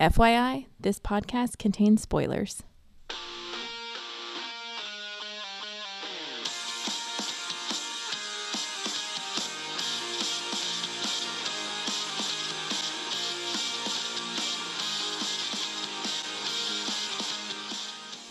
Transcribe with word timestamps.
FYI, 0.00 0.64
this 0.80 0.98
podcast 0.98 1.58
contains 1.58 2.00
spoilers. 2.00 2.62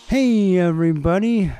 Hey, 0.08 0.58
everybody. 0.58 1.52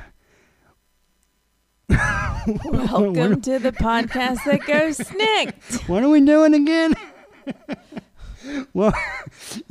Welcome 1.87 3.39
to 3.43 3.59
the 3.59 3.71
podcast 3.71 4.43
that 4.43 4.65
goes 4.67 4.97
SNIKT. 4.97 5.87
What 5.87 6.03
are 6.03 6.09
we 6.09 6.19
doing 6.19 6.53
again? 6.53 6.95
well, 8.73 8.93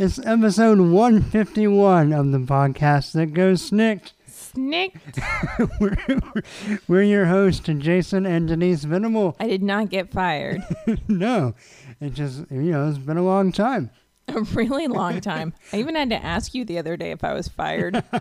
it's 0.01 0.19
episode 0.25 0.81
151 0.81 2.15
of 2.15 2.33
the 2.33 2.39
podcast 2.39 3.13
that 3.13 3.35
goes 3.35 3.71
SNIKT. 3.71 4.13
Snikt. 4.31 5.79
we're, 5.81 6.81
we're 6.89 7.03
your 7.03 7.27
hosts, 7.27 7.69
Jason 7.79 8.25
and 8.25 8.49
Denise 8.49 8.85
Venable. 8.85 9.37
I 9.39 9.47
did 9.47 9.63
not 9.63 9.91
get 9.91 10.11
fired. 10.11 10.63
no, 11.09 11.55
it 12.01 12.15
just, 12.15 12.51
you 12.51 12.63
know, 12.73 12.89
it's 12.89 12.97
been 12.97 13.19
a 13.19 13.23
long 13.23 13.53
time. 13.53 13.91
A 14.29 14.41
really 14.41 14.87
long 14.87 15.21
time. 15.21 15.53
I 15.73 15.77
even 15.79 15.95
had 15.97 16.09
to 16.11 16.25
ask 16.25 16.55
you 16.55 16.65
the 16.65 16.79
other 16.79 16.97
day 16.97 17.11
if 17.11 17.23
I 17.23 17.35
was 17.35 17.49
fired. 17.49 18.03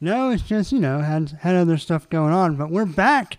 No, 0.00 0.30
it's 0.30 0.42
just, 0.42 0.72
you 0.72 0.78
know, 0.78 1.00
had, 1.00 1.30
had 1.40 1.54
other 1.54 1.78
stuff 1.78 2.08
going 2.10 2.32
on. 2.32 2.56
But 2.56 2.70
we're 2.70 2.84
back 2.84 3.38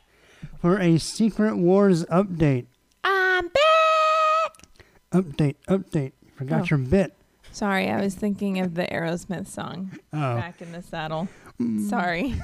for 0.60 0.80
a 0.80 0.98
Secret 0.98 1.56
Wars 1.56 2.04
update. 2.06 2.66
I'm 3.04 3.48
back. 3.50 4.64
Update, 5.12 5.56
update. 5.70 6.14
Forgot 6.36 6.62
Oh. 6.62 6.66
your 6.72 6.80
bit. 6.80 7.17
Sorry, 7.58 7.90
I 7.90 8.00
was 8.00 8.14
thinking 8.14 8.60
of 8.60 8.76
the 8.76 8.84
Aerosmith 8.84 9.48
song. 9.48 9.98
Oh. 10.14 10.36
Back 10.36 10.62
in 10.62 10.72
the 10.74 10.84
saddle. 10.84 11.28
Mm. 11.60 11.90
Sorry. 11.90 12.36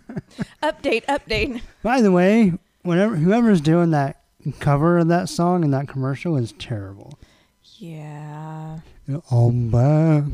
update, 0.62 1.04
update. 1.06 1.64
By 1.82 2.02
the 2.02 2.12
way, 2.12 2.54
whenever 2.84 3.16
whoever's 3.16 3.60
doing 3.60 3.90
that 3.90 4.22
cover 4.60 5.00
of 5.00 5.08
that 5.08 5.30
song 5.30 5.64
and 5.64 5.74
that 5.74 5.88
commercial 5.88 6.38
is 6.38 6.52
terrible. 6.60 7.18
Yeah. 7.80 8.82
I'm 9.32 9.72
back. 9.72 10.26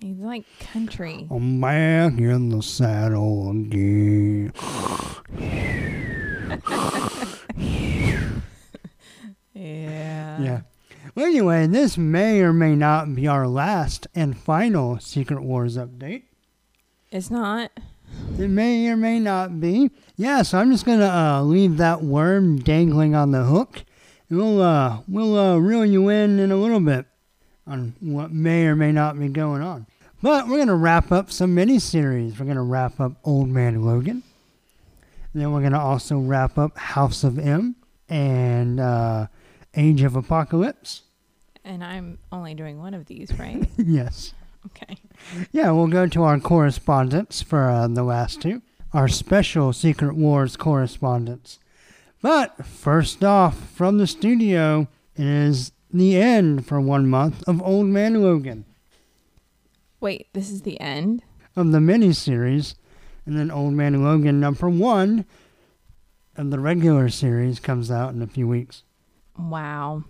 He's 0.00 0.18
like 0.18 0.44
country. 0.60 1.26
I'm 1.32 1.60
back 1.60 2.12
in 2.16 2.50
the 2.50 2.62
saddle 2.62 3.50
again. 3.50 4.52
Yeah. 9.54 10.40
Yeah. 10.42 10.60
Well, 11.14 11.26
anyway, 11.26 11.66
this 11.66 11.98
may 11.98 12.40
or 12.40 12.54
may 12.54 12.74
not 12.74 13.14
be 13.14 13.26
our 13.28 13.46
last 13.46 14.06
and 14.14 14.36
final 14.36 14.98
Secret 14.98 15.42
Wars 15.42 15.76
update. 15.76 16.22
It's 17.10 17.30
not. 17.30 17.70
It 18.38 18.48
may 18.48 18.88
or 18.88 18.96
may 18.96 19.20
not 19.20 19.60
be. 19.60 19.90
Yeah, 20.16 20.40
so 20.40 20.58
I'm 20.58 20.70
just 20.70 20.86
gonna 20.86 21.04
uh, 21.08 21.42
leave 21.42 21.76
that 21.76 22.02
worm 22.02 22.58
dangling 22.58 23.14
on 23.14 23.30
the 23.30 23.44
hook. 23.44 23.84
And 24.30 24.38
we'll 24.38 24.62
uh, 24.62 25.00
we'll 25.06 25.38
uh, 25.38 25.56
reel 25.58 25.84
you 25.84 26.08
in 26.08 26.38
in 26.38 26.50
a 26.50 26.56
little 26.56 26.80
bit 26.80 27.04
on 27.66 27.94
what 28.00 28.32
may 28.32 28.64
or 28.64 28.74
may 28.74 28.92
not 28.92 29.18
be 29.18 29.28
going 29.28 29.60
on. 29.60 29.86
But 30.22 30.48
we're 30.48 30.58
gonna 30.58 30.76
wrap 30.76 31.12
up 31.12 31.30
some 31.30 31.54
miniseries. 31.54 32.38
We're 32.38 32.46
gonna 32.46 32.62
wrap 32.62 33.00
up 33.00 33.12
Old 33.24 33.48
Man 33.48 33.84
Logan. 33.84 34.22
Then 35.34 35.52
we're 35.52 35.62
gonna 35.62 35.78
also 35.78 36.18
wrap 36.18 36.56
up 36.56 36.78
House 36.78 37.22
of 37.22 37.38
M 37.38 37.76
and 38.08 38.80
uh, 38.80 39.26
Age 39.74 40.02
of 40.02 40.16
Apocalypse. 40.16 41.02
And 41.64 41.82
I'm 41.84 42.18
only 42.30 42.54
doing 42.54 42.78
one 42.78 42.94
of 42.94 43.06
these, 43.06 43.32
right? 43.38 43.68
yes. 43.76 44.34
Okay. 44.66 44.96
Yeah, 45.52 45.70
we'll 45.70 45.88
go 45.88 46.06
to 46.06 46.22
our 46.22 46.38
correspondence 46.40 47.42
for 47.42 47.68
uh, 47.68 47.88
the 47.88 48.02
last 48.02 48.40
two, 48.42 48.62
our 48.92 49.08
special 49.08 49.72
Secret 49.72 50.14
Wars 50.14 50.56
correspondence. 50.56 51.58
But 52.20 52.64
first 52.64 53.24
off, 53.24 53.70
from 53.70 53.98
the 53.98 54.06
studio, 54.06 54.88
it 55.16 55.26
is 55.26 55.72
the 55.92 56.16
end 56.16 56.66
for 56.66 56.80
one 56.80 57.08
month 57.08 57.42
of 57.46 57.62
Old 57.62 57.86
Man 57.86 58.22
Logan 58.22 58.64
Wait, 60.00 60.26
this 60.32 60.50
is 60.50 60.62
the 60.62 60.80
end? 60.80 61.22
of 61.54 61.70
the 61.70 61.78
miniseries, 61.78 62.74
and 63.26 63.38
then 63.38 63.50
Old 63.50 63.74
Man 63.74 64.02
Logan 64.02 64.40
number 64.40 64.68
one 64.68 65.24
of 66.36 66.50
the 66.50 66.58
regular 66.58 67.08
series 67.08 67.60
comes 67.60 67.90
out 67.90 68.14
in 68.14 68.22
a 68.22 68.26
few 68.26 68.48
weeks. 68.48 68.82
Wow. 69.38 70.04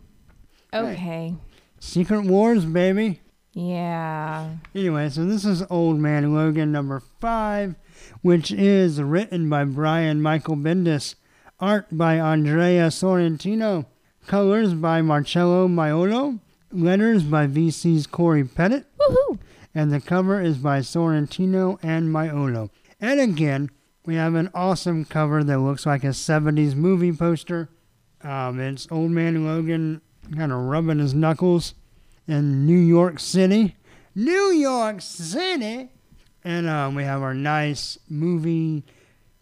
Right. 0.73 0.93
Okay. 0.93 1.35
Secret 1.79 2.25
Wars, 2.25 2.65
baby. 2.65 3.21
Yeah. 3.55 4.57
Anyway, 4.75 5.11
so 5.11 5.25
this 5.27 5.45
is 5.45 5.63
Old 5.69 5.99
Man 5.99 6.35
Logan 6.35 6.73
number 6.73 7.01
five, 7.21 7.75
which 8.23 8.51
is 8.51 9.03
written 9.03 9.51
by 9.51 9.65
Brian 9.65 10.23
Michael 10.23 10.57
Bendis, 10.57 11.17
art 11.61 11.87
by 11.93 12.19
Andrea 12.19 12.89
Sorrentino, 12.89 13.87
colors 14.27 14.73
by 14.73 15.03
Marcelo 15.03 15.69
Maiolo, 15.69 16.41
letters 16.71 17.23
by 17.25 17.47
VC's 17.47 18.07
Corey 18.07 18.45
Pettit, 18.45 18.87
Woohoo! 18.99 19.39
and 19.75 19.93
the 19.93 20.01
cover 20.01 20.41
is 20.41 20.57
by 20.57 20.79
Sorrentino 20.81 21.79
and 21.83 22.09
Maiolo. 22.09 22.71
And 23.01 23.21
again, 23.21 23.71
we 24.07 24.15
have 24.15 24.35
an 24.35 24.51
awesome 24.55 25.05
cover 25.05 25.45
that 25.45 25.59
looks 25.61 25.85
like 25.85 26.05
a 26.05 26.09
70s 26.09 26.75
movie 26.75 27.13
poster. 27.13 27.69
Um, 28.25 28.61
it's 28.61 28.87
Old 28.91 29.11
Man 29.11 29.45
Logan 29.45 30.01
kind 30.37 30.53
of 30.53 30.59
rubbing 30.59 30.99
his 30.99 31.15
knuckles 31.15 31.75
in 32.29 32.67
New 32.67 32.79
York 32.79 33.19
City. 33.19 33.77
New 34.15 34.51
York 34.53 35.01
City! 35.01 35.89
And 36.45 36.69
um, 36.69 36.95
we 36.95 37.05
have 37.05 37.23
our 37.23 37.35
nice 37.35 37.99
movie 38.09 38.85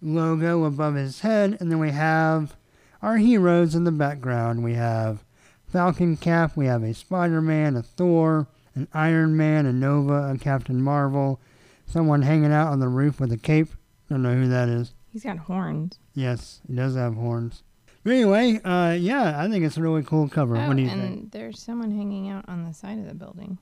logo 0.03 0.65
above 0.65 0.95
his 0.95 1.21
head. 1.21 1.57
And 1.61 1.71
then 1.71 1.79
we 1.79 1.91
have 1.91 2.57
our 3.03 3.17
heroes 3.17 3.75
in 3.75 3.85
the 3.85 3.93
background. 3.93 4.63
We 4.63 4.75
have 4.75 5.25
Falcon 5.67 6.17
Cap, 6.17 6.57
we 6.57 6.67
have 6.67 6.83
a 6.83 6.95
Spider 6.95 7.41
Man, 7.41 7.77
a 7.77 7.83
Thor, 7.83 8.49
an 8.75 8.89
Iron 8.93 9.37
Man, 9.37 9.67
a 9.67 9.73
Nova, 9.73 10.33
a 10.33 10.39
Captain 10.39 10.83
Marvel, 10.83 11.41
someone 11.87 12.23
hanging 12.23 12.53
out 12.53 12.69
on 12.69 12.81
the 12.81 12.89
roof 12.89 13.21
with 13.21 13.31
a 13.33 13.39
cape. 13.39 13.69
Don't 14.09 14.23
know 14.23 14.35
who 14.35 14.49
that 14.49 14.69
is. 14.69 14.95
He's 15.12 15.25
got 15.25 15.39
horns. 15.39 15.99
Yes, 16.15 16.61
he 16.67 16.75
does 16.75 16.97
have 16.97 17.15
horns. 17.15 17.62
But 18.03 18.12
anyway, 18.15 18.61
uh, 18.65 18.93
yeah, 18.99 19.38
I 19.43 19.49
think 19.49 19.65
it's 19.65 19.77
a 19.77 19.83
really 19.83 20.03
cool 20.03 20.28
cover. 20.28 20.56
Oh, 20.56 20.69
what 20.69 20.77
do 20.77 20.83
you 20.83 20.88
and 20.88 21.03
think? 21.03 21.33
there's 21.33 21.59
someone 21.61 21.91
hanging 21.91 22.28
out 22.31 22.47
on 22.49 22.65
the 22.65 22.72
side 22.72 22.99
of 22.99 23.06
the 23.06 23.15
building. 23.15 23.59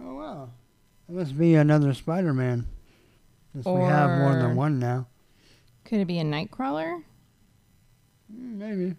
Oh 0.00 0.14
wow, 0.14 0.50
it 1.08 1.14
must 1.14 1.36
be 1.38 1.54
another 1.54 1.92
Spider-Man. 1.94 2.66
Since 3.52 3.66
we 3.66 3.80
have 3.82 4.18
more 4.18 4.34
than 4.34 4.56
one 4.56 4.78
now. 4.78 5.06
Could 5.84 6.00
it 6.00 6.06
be 6.06 6.18
a 6.18 6.24
nightcrawler? 6.24 7.02
Mm, 8.32 8.56
Maybe. 8.58 8.94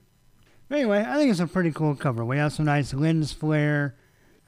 But 0.70 0.80
anyway, 0.80 1.06
I 1.08 1.16
think 1.18 1.32
it's 1.32 1.40
a 1.40 1.48
pretty 1.48 1.72
cool 1.72 1.96
cover. 1.96 2.26
We 2.26 2.38
have 2.38 2.54
some 2.54 2.66
nice 2.66 2.94
lens 2.94 3.32
flare. 3.32 3.96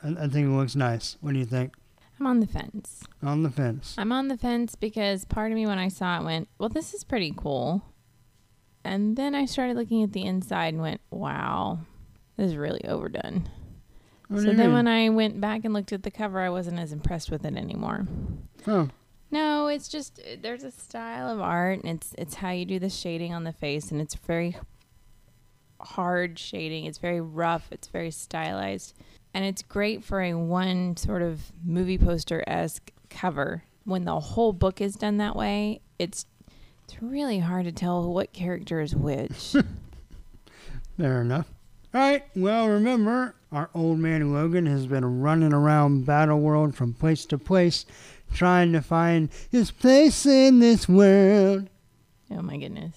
I, 0.04 0.10
I 0.10 0.28
think 0.28 0.48
it 0.48 0.50
looks 0.50 0.76
nice. 0.76 1.18
What 1.22 1.34
do 1.34 1.40
you 1.40 1.46
think? 1.46 1.76
I'm 2.20 2.28
on 2.28 2.40
the 2.40 2.48
fence. 2.48 3.04
On 3.24 3.44
the 3.44 3.50
fence. 3.50 3.96
I'm 3.98 4.12
on 4.12 4.28
the 4.28 4.38
fence 4.38 4.76
because 4.76 5.26
part 5.26 5.52
of 5.52 5.56
me, 5.56 5.66
when 5.66 5.78
I 5.80 5.88
saw 5.88 6.20
it, 6.20 6.26
went, 6.26 6.50
well, 6.58 6.70
this 6.70 6.94
is 6.94 7.04
pretty 7.04 7.34
cool. 7.36 7.84
And 8.84 9.16
then 9.18 9.36
I 9.36 9.46
started 9.46 9.76
looking 9.76 10.04
at 10.04 10.14
the 10.14 10.24
inside 10.24 10.74
and 10.74 10.82
went, 10.82 11.02
wow, 11.12 11.80
this 12.38 12.52
is 12.52 12.56
really 12.58 12.84
overdone. 12.86 13.50
What 14.30 14.42
so 14.42 14.48
then 14.48 14.58
mean? 14.58 14.74
when 14.74 14.88
I 14.88 15.10
went 15.10 15.42
back 15.42 15.66
and 15.66 15.74
looked 15.74 15.92
at 15.92 16.04
the 16.04 16.12
cover, 16.12 16.40
I 16.40 16.50
wasn't 16.50 16.80
as 16.80 16.92
impressed 16.94 17.32
with 17.32 17.46
it 17.46 17.58
anymore. 17.58 18.08
Oh, 18.68 18.90
No, 19.32 19.68
it's 19.68 19.88
just 19.90 20.20
uh, 20.20 20.38
there's 20.42 20.64
a 20.64 20.72
style 20.72 21.30
of 21.30 21.42
art, 21.42 21.82
and 21.84 21.96
it's 21.96 22.14
it's 22.18 22.36
how 22.36 22.52
you 22.52 22.66
do 22.66 22.80
the 22.80 22.90
shading 22.90 23.34
on 23.34 23.44
the 23.44 23.52
face, 23.52 23.92
and 23.92 24.00
it's 24.00 24.16
very 24.16 24.56
hard 25.82 26.38
shading. 26.38 26.86
It's 26.86 27.00
very 27.00 27.22
rough. 27.22 27.68
It's 27.72 27.88
very 27.88 28.12
stylized, 28.12 28.94
and 29.34 29.46
it's 29.46 29.62
great 29.64 30.04
for 30.04 30.22
a 30.22 30.36
one 30.36 30.96
sort 30.96 31.22
of 31.22 31.52
movie 31.66 31.98
poster 31.98 32.44
esque 32.48 32.92
cover. 33.10 33.64
When 33.84 34.06
the 34.06 34.20
whole 34.20 34.54
book 34.54 34.80
is 34.80 34.96
done 34.96 35.18
that 35.18 35.36
way, 35.36 35.82
it's 35.98 36.26
it's 36.90 37.04
really 37.04 37.38
hard 37.38 37.66
to 37.66 37.72
tell 37.72 38.12
what 38.12 38.34
character 38.34 38.82
is 38.82 38.96
which. 38.96 39.56
fair 40.98 41.22
enough. 41.22 41.46
All 41.94 42.02
right. 42.02 42.24
Well, 42.36 42.68
remember, 42.68 43.36
our 43.52 43.70
old 43.76 44.00
man 44.00 44.34
Logan 44.34 44.66
has 44.66 44.88
been 44.88 45.22
running 45.22 45.54
around 45.54 46.08
Battleworld 46.08 46.74
from 46.74 46.96
place 46.96 47.28
to 47.28 47.38
place, 47.38 47.86
trying 48.34 48.74
to 48.74 48.82
find 48.82 49.30
his 49.52 49.70
place 49.70 50.26
in 50.26 50.60
this 50.60 50.90
world. 50.90 51.70
oh 52.32 52.42
my 52.42 52.58
goodness! 52.58 52.96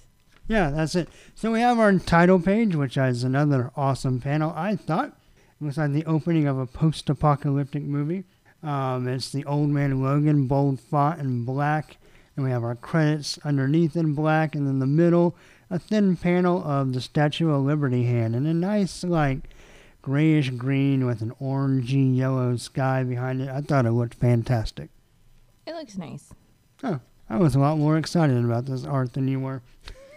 Yeah, 0.49 0.71
that's 0.71 0.95
it. 0.95 1.11
So 1.35 1.53
we 1.53 1.61
have 1.61 1.79
our 1.79 1.93
title 1.99 2.41
page, 2.41 2.75
which 2.75 2.97
is 2.97 3.25
another 3.25 3.73
awesome 3.77 4.23
panel. 4.23 4.55
I 4.57 4.77
thought 4.77 5.09
it 5.09 5.65
looks 5.65 5.77
like 5.77 5.93
the 5.93 6.07
opening 6.07 6.47
of 6.47 6.59
a 6.59 6.67
post-apocalyptic 6.67 7.83
movie. 7.83 8.25
Um, 8.63 9.07
it's 9.07 9.31
the 9.31 9.45
old 9.45 9.69
man 9.69 10.03
Logan, 10.03 10.47
bold 10.47 10.81
font 10.81 11.21
and 11.21 11.45
black, 11.45 11.99
and 12.37 12.45
we 12.45 12.51
have 12.51 12.65
our 12.65 12.75
credits 12.75 13.39
underneath 13.45 13.97
in 13.97 14.15
black, 14.15 14.55
and 14.55 14.67
in 14.69 14.79
the 14.79 14.87
middle, 14.87 15.37
a 15.71 15.79
thin 15.79 16.17
panel 16.17 16.63
of 16.65 16.93
the 16.93 17.01
Statue 17.01 17.51
of 17.51 17.63
Liberty 17.63 18.05
hand, 18.05 18.35
and 18.35 18.47
a 18.47 18.55
nice 18.55 19.05
like 19.05 19.49
grayish 20.03 20.51
green 20.51 21.07
with 21.07 21.23
an 21.23 21.33
orangey 21.41 22.17
yellow 22.17 22.57
sky 22.57 23.05
behind 23.05 23.41
it. 23.41 23.49
I 23.49 23.61
thought 23.61 23.87
it 23.87 23.93
looked 23.93 24.15
fantastic. 24.15 24.91
It 25.67 25.75
looks 25.75 25.97
nice. 25.97 26.33
Oh, 26.83 27.01
I 27.31 27.39
was 27.39 27.55
a 27.55 27.61
lot 27.61 27.79
more 27.79 27.97
excited 27.97 28.45
about 28.45 28.67
this 28.67 28.85
art 28.85 29.13
than 29.13 29.29
you 29.29 29.41
were. 29.41 29.63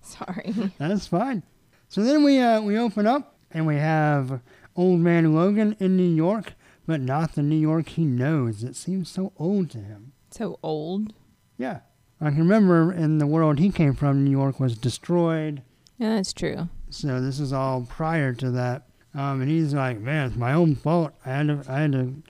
Sorry. 0.00 0.54
That's 0.78 1.06
fine. 1.06 1.42
So 1.88 2.02
then 2.02 2.22
we 2.24 2.38
uh, 2.38 2.60
we 2.60 2.78
open 2.78 3.06
up 3.06 3.36
and 3.50 3.66
we 3.66 3.76
have 3.76 4.40
old 4.76 5.00
man 5.00 5.34
Logan 5.34 5.76
in 5.80 5.96
New 5.96 6.14
York, 6.14 6.54
but 6.86 7.00
not 7.00 7.34
the 7.34 7.42
New 7.42 7.58
York 7.58 7.88
he 7.90 8.04
knows. 8.04 8.62
It 8.62 8.76
seems 8.76 9.08
so 9.10 9.32
old 9.36 9.70
to 9.70 9.78
him. 9.78 10.12
So 10.36 10.58
old. 10.62 11.12
Yeah. 11.58 11.80
I 12.20 12.30
can 12.30 12.38
remember 12.40 12.92
in 12.92 13.18
the 13.18 13.26
world 13.26 13.58
he 13.58 13.70
came 13.70 13.94
from, 13.94 14.24
New 14.24 14.30
York 14.30 14.58
was 14.60 14.76
destroyed. 14.76 15.62
Yeah, 15.98 16.16
that's 16.16 16.32
true. 16.32 16.68
So 16.90 17.20
this 17.20 17.40
is 17.40 17.52
all 17.52 17.82
prior 17.88 18.32
to 18.34 18.50
that. 18.52 18.82
Um, 19.14 19.40
and 19.42 19.50
he's 19.50 19.72
like, 19.74 19.98
man, 20.00 20.28
it's 20.28 20.36
my 20.36 20.52
own 20.52 20.74
fault. 20.76 21.12
I 21.24 21.30
had 21.30 21.46
to, 21.48 21.64
I 21.68 21.80
had 21.80 21.92
to 21.92 22.22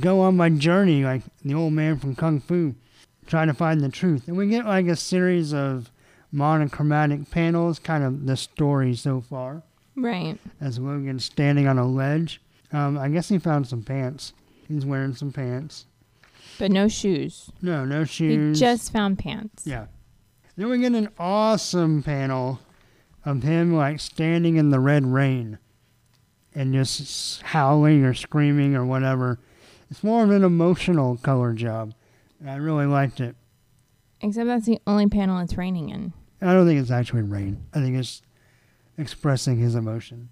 go 0.00 0.20
on 0.20 0.36
my 0.36 0.48
journey 0.50 1.02
like 1.04 1.22
the 1.44 1.54
old 1.54 1.72
man 1.72 1.98
from 1.98 2.14
Kung 2.14 2.40
Fu, 2.40 2.74
trying 3.26 3.48
to 3.48 3.54
find 3.54 3.80
the 3.80 3.88
truth. 3.88 4.28
And 4.28 4.36
we 4.36 4.48
get 4.48 4.66
like 4.66 4.86
a 4.86 4.96
series 4.96 5.52
of 5.54 5.90
monochromatic 6.32 7.30
panels, 7.30 7.78
kind 7.78 8.04
of 8.04 8.26
the 8.26 8.36
story 8.36 8.94
so 8.94 9.20
far, 9.20 9.62
Right. 9.96 10.38
as 10.60 10.78
Logan's 10.78 11.24
standing 11.24 11.66
on 11.66 11.78
a 11.78 11.86
ledge. 11.86 12.40
Um, 12.72 12.98
I 12.98 13.08
guess 13.08 13.28
he 13.28 13.38
found 13.38 13.66
some 13.66 13.82
pants. 13.82 14.32
He's 14.68 14.84
wearing 14.84 15.14
some 15.14 15.32
pants. 15.32 15.86
But 16.58 16.70
no 16.70 16.88
shoes. 16.88 17.50
No, 17.62 17.84
no 17.84 18.04
shoes. 18.04 18.58
He 18.58 18.64
just 18.64 18.92
found 18.92 19.18
pants. 19.18 19.66
Yeah. 19.66 19.86
Then 20.56 20.70
we 20.70 20.78
get 20.78 20.92
an 20.92 21.10
awesome 21.18 22.02
panel 22.02 22.60
of 23.24 23.42
him 23.42 23.74
like 23.74 24.00
standing 24.00 24.56
in 24.56 24.70
the 24.70 24.80
red 24.80 25.04
rain 25.04 25.58
and 26.54 26.72
just 26.72 27.42
howling 27.42 28.04
or 28.04 28.14
screaming 28.14 28.74
or 28.74 28.86
whatever. 28.86 29.38
It's 29.90 30.02
more 30.02 30.24
of 30.24 30.30
an 30.30 30.44
emotional 30.44 31.16
color 31.18 31.52
job. 31.52 31.94
And 32.40 32.50
I 32.50 32.56
really 32.56 32.86
liked 32.86 33.20
it. 33.20 33.36
Except 34.20 34.46
that's 34.46 34.66
the 34.66 34.80
only 34.86 35.08
panel 35.08 35.38
it's 35.40 35.56
raining 35.56 35.90
in. 35.90 36.12
I 36.40 36.54
don't 36.54 36.66
think 36.66 36.80
it's 36.80 36.90
actually 36.90 37.22
rain. 37.22 37.66
I 37.74 37.80
think 37.80 37.96
it's 37.96 38.22
expressing 38.96 39.58
his 39.58 39.74
emotion 39.74 40.30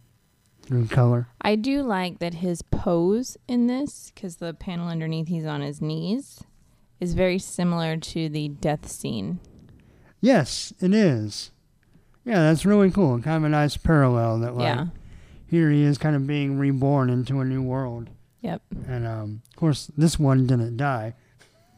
through 0.65 0.87
color. 0.89 1.29
I 1.41 1.57
do 1.57 1.83
like 1.83 2.19
that 2.19 2.35
his 2.35 2.63
pose 2.63 3.37
in 3.47 3.67
this, 3.67 4.11
because 4.15 4.37
the 4.37 4.55
panel 4.55 4.89
underneath 4.89 5.29
he's 5.29 5.47
on 5.47 5.61
his 5.61 5.81
knees, 5.81 6.43
is 7.01 7.15
very 7.15 7.39
similar 7.39 7.97
to 7.97 8.29
the 8.29 8.49
death 8.49 8.89
scene. 8.89 9.41
Yes, 10.21 10.73
it 10.81 10.95
is. 10.95 11.51
Yeah, 12.25 12.41
that's 12.41 12.65
really 12.65 12.91
cool. 12.91 13.21
Kind 13.21 13.37
of 13.37 13.45
a 13.45 13.49
nice 13.51 13.77
parallel 13.77 14.39
that 14.41 14.55
like 14.55 14.65
yeah. 14.65 14.87
here 15.47 15.71
he 15.71 15.83
is 15.83 15.99
kind 15.99 16.17
of 16.17 16.27
being 16.27 16.59
reborn 16.59 17.11
into 17.11 17.41
a 17.41 17.45
new 17.45 17.63
world. 17.63 18.09
Yep. 18.41 18.63
And 18.89 19.07
um, 19.07 19.43
of 19.51 19.57
course 19.57 19.91
this 19.97 20.19
one 20.19 20.47
didn't 20.47 20.77
die. 20.79 21.15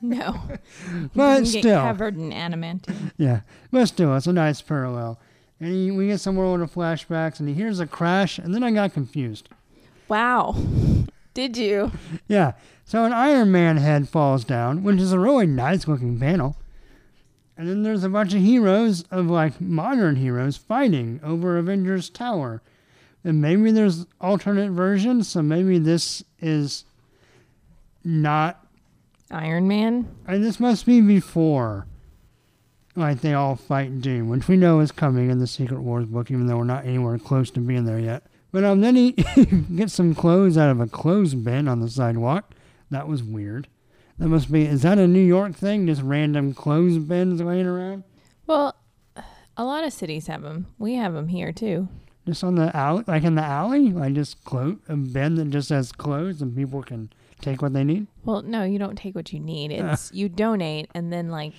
No. 0.01 0.41
But 1.15 1.47
still. 1.47 1.81
covered 1.81 2.17
in 2.17 2.31
adamantium. 2.31 3.13
Yeah, 3.17 3.41
but 3.73 3.87
still, 3.87 4.15
it's 4.15 4.27
a 4.27 4.33
nice 4.33 4.61
parallel. 4.61 5.19
And 5.61 5.73
he, 5.73 5.91
we 5.91 6.09
get 6.09 6.21
some 6.21 6.35
more 6.35 6.51
little 6.51 6.67
flashbacks, 6.67 7.41
and 7.41 7.49
he 7.49 7.55
hears 7.55 7.81
a 7.81 7.87
crash, 7.87 8.39
and 8.39 8.55
then 8.55 8.63
I 8.63 8.71
got 8.71 8.93
confused. 8.93 9.49
Wow. 10.09 10.55
Did 11.35 11.57
you? 11.57 11.93
Yeah, 12.29 12.53
so 12.85 13.05
an 13.05 13.13
Iron 13.13 13.53
Man 13.53 13.77
head 13.77 14.09
falls 14.09 14.45
down, 14.45 14.83
which 14.83 15.01
is 15.01 15.13
a 15.13 15.19
really 15.19 15.47
nice 15.47 15.87
looking 15.87 16.19
panel. 16.19 16.57
And 17.57 17.69
then 17.69 17.83
there's 17.83 18.05
a 18.05 18.09
bunch 18.09 18.35
of 18.35 18.41
heroes 18.41 19.03
of 19.11 19.27
like 19.27 19.61
modern 19.61 20.17
heroes 20.17 20.57
fighting 20.57 21.21
over 21.23 21.57
Avengers 21.59 22.11
Tower. 22.11 22.63
And 23.25 23.41
maybe 23.41 23.71
there's 23.71 24.07
alternate 24.21 24.71
versions, 24.71 25.29
so 25.29 25.43
maybe 25.43 25.79
this 25.79 26.23
is 26.41 26.85
not 28.05 28.65
Iron 29.31 29.67
Man? 29.67 30.09
And 30.27 30.45
this 30.45 30.61
must 30.61 30.87
be 30.87 31.01
before, 31.01 31.87
like, 32.97 33.21
they 33.21 33.35
all 33.35 33.57
fight 33.57 34.01
Doom, 34.01 34.29
which 34.29 34.49
we 34.49 34.57
know 34.57 34.81
is 34.81 34.93
coming 34.93 35.31
in 35.31 35.39
the 35.39 35.47
Secret 35.47 35.81
Wars 35.81 36.07
book, 36.07 36.31
even 36.31 36.47
though 36.47 36.57
we're 36.59 36.65
not 36.65 36.85
anywhere 36.85 37.19
close 37.19 37.51
to 37.53 37.61
being 37.61 37.85
there 37.85 37.99
yet. 37.99 38.25
But 38.53 38.65
um, 38.65 38.81
then 38.81 38.97
he 38.97 39.13
gets 39.77 39.93
some 39.93 40.15
clothes 40.15 40.57
out 40.57 40.71
of 40.71 40.81
a 40.81 40.87
clothes 40.87 41.35
bin 41.35 41.69
on 41.69 41.81
the 41.81 41.91
sidewalk. 41.91 42.55
That 42.91 43.09
was 43.09 43.23
weird. 43.23 43.69
That 44.19 44.29
must 44.29 44.51
be, 44.51 44.65
is 44.65 44.83
that 44.83 44.99
a 44.99 45.07
New 45.07 45.21
York 45.21 45.55
thing? 45.55 45.87
Just 45.87 46.01
random 46.03 46.55
clothes 46.55 46.99
bins 46.99 47.41
laying 47.43 47.67
around? 47.67 48.05
Well, 48.47 48.75
a 49.57 49.65
lot 49.65 49.85
of 49.85 49.93
cities 49.93 50.27
have 50.29 50.43
them. 50.43 50.67
We 50.79 50.95
have 50.95 51.13
them 51.13 51.29
here 51.29 51.53
too. 51.53 51.89
Just 52.27 52.43
on 52.43 52.55
the 52.57 52.75
alley, 52.77 53.05
like 53.07 53.25
in 53.25 53.35
the 53.35 53.45
alley? 53.45 53.93
Like 53.93 54.15
just 54.15 54.43
clo- 54.45 54.79
a 54.89 54.97
bin 54.97 55.37
that 55.37 55.51
just 55.51 55.69
has 55.69 55.93
clothes 55.93 56.43
and 56.43 56.57
people 56.57 56.83
can 56.83 57.13
take 57.41 57.63
what 57.63 57.73
they 57.73 57.85
need? 57.85 58.07
Well, 58.25 58.43
no, 58.43 58.65
you 58.65 58.79
don't 58.79 58.97
take 58.97 59.15
what 59.15 59.33
you 59.33 59.41
need. 59.41 59.71
It's 59.73 60.13
you 60.13 60.29
donate, 60.29 60.91
and 60.95 61.13
then 61.13 61.29
like 61.29 61.53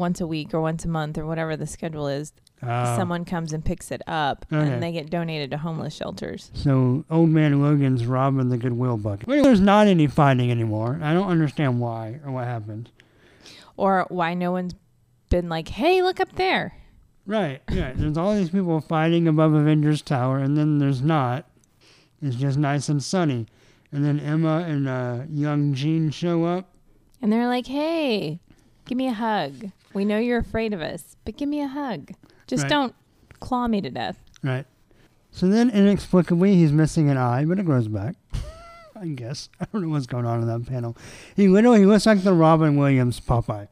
once 0.00 0.20
a 0.20 0.26
week 0.26 0.52
or 0.52 0.60
once 0.60 0.84
a 0.84 0.88
month 0.88 1.16
or 1.16 1.24
whatever 1.26 1.56
the 1.56 1.66
schedule 1.66 2.08
is, 2.08 2.32
Oh. 2.62 2.96
someone 2.96 3.24
comes 3.24 3.52
and 3.52 3.64
picks 3.64 3.90
it 3.90 4.02
up, 4.06 4.44
Okay. 4.52 4.70
and 4.70 4.82
they 4.82 4.92
get 4.92 5.08
donated 5.08 5.50
to 5.52 5.58
homeless 5.58 5.94
shelters. 5.94 6.50
So 6.54 7.04
old 7.10 7.30
man 7.30 7.62
Logan's 7.62 8.04
robbing 8.04 8.48
the 8.48 8.58
Goodwill 8.58 8.96
bucket. 8.98 9.26
Well, 9.28 9.42
there's 9.44 9.60
not 9.60 9.86
any 9.86 10.06
fighting 10.08 10.50
anymore. 10.50 10.98
I 11.02 11.14
don't 11.14 11.28
understand 11.30 11.80
why 11.80 12.18
or 12.24 12.32
what 12.32 12.44
happened. 12.46 12.90
Or 13.76 14.04
why 14.10 14.34
no 14.34 14.52
one's 14.52 14.74
been 15.30 15.48
like, 15.48 15.68
"Hey, 15.68 16.02
look 16.02 16.20
up 16.20 16.34
there." 16.34 16.74
Right, 17.26 17.62
yeah. 17.70 17.92
There's 17.94 18.18
all 18.18 18.34
these 18.34 18.50
people 18.50 18.80
fighting 18.80 19.26
above 19.28 19.54
Avengers 19.54 20.02
Tower, 20.02 20.38
and 20.38 20.56
then 20.56 20.78
there's 20.78 21.00
not. 21.00 21.46
It's 22.20 22.36
just 22.36 22.58
nice 22.58 22.88
and 22.90 23.02
sunny. 23.02 23.46
And 23.92 24.04
then 24.04 24.20
Emma 24.20 24.64
and 24.68 24.86
uh, 24.88 25.20
young 25.30 25.72
Jean 25.72 26.10
show 26.10 26.44
up. 26.44 26.74
And 27.22 27.32
they're 27.32 27.46
like, 27.46 27.66
"Hey, 27.68 28.40
give 28.86 28.98
me 28.98 29.06
a 29.08 29.12
hug. 29.14 29.70
We 29.94 30.04
know 30.04 30.18
you're 30.18 30.38
afraid 30.38 30.72
of 30.72 30.80
us, 30.80 31.16
but 31.24 31.36
give 31.36 31.48
me 31.48 31.60
a 31.62 31.68
hug. 31.68 32.12
Just 32.46 32.64
Right. 32.64 32.70
don't 32.70 32.94
claw 33.40 33.66
me 33.68 33.80
to 33.80 33.90
death." 33.90 34.18
Right. 34.42 34.66
So 35.32 35.48
then 35.48 35.70
inexplicably 35.70 36.54
he's 36.56 36.72
missing 36.72 37.08
an 37.08 37.16
eye, 37.16 37.44
but 37.44 37.58
it 37.58 37.64
grows 37.66 37.88
back. 37.88 38.16
I 38.96 39.06
guess. 39.08 39.48
I 39.60 39.66
don't 39.72 39.82
know 39.82 39.88
what's 39.88 40.06
going 40.06 40.26
on 40.26 40.40
in 40.42 40.46
that 40.48 40.66
panel. 40.66 40.96
He 41.34 41.48
literally 41.48 41.86
looks 41.86 42.06
like 42.06 42.22
the 42.22 42.34
Robin 42.34 42.76
Williams 42.76 43.20
Popeye. 43.20 43.68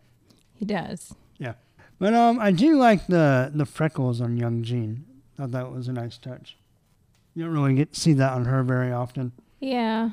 He 0.54 0.64
does. 0.64 1.14
Yeah. 1.38 1.54
But 1.98 2.14
um, 2.14 2.38
I 2.40 2.50
do 2.52 2.76
like 2.78 3.06
the 3.08 3.50
the 3.54 3.66
freckles 3.66 4.20
on 4.20 4.36
young 4.36 4.62
Jean. 4.62 5.04
Thought 5.36 5.50
that 5.52 5.70
was 5.72 5.88
a 5.88 5.92
nice 5.92 6.16
touch. 6.18 6.56
You 7.34 7.44
don't 7.44 7.52
really 7.52 7.74
get 7.74 7.94
see 7.94 8.12
that 8.14 8.32
on 8.32 8.46
her 8.46 8.62
very 8.62 8.90
often. 8.92 9.32
Yeah. 9.60 10.10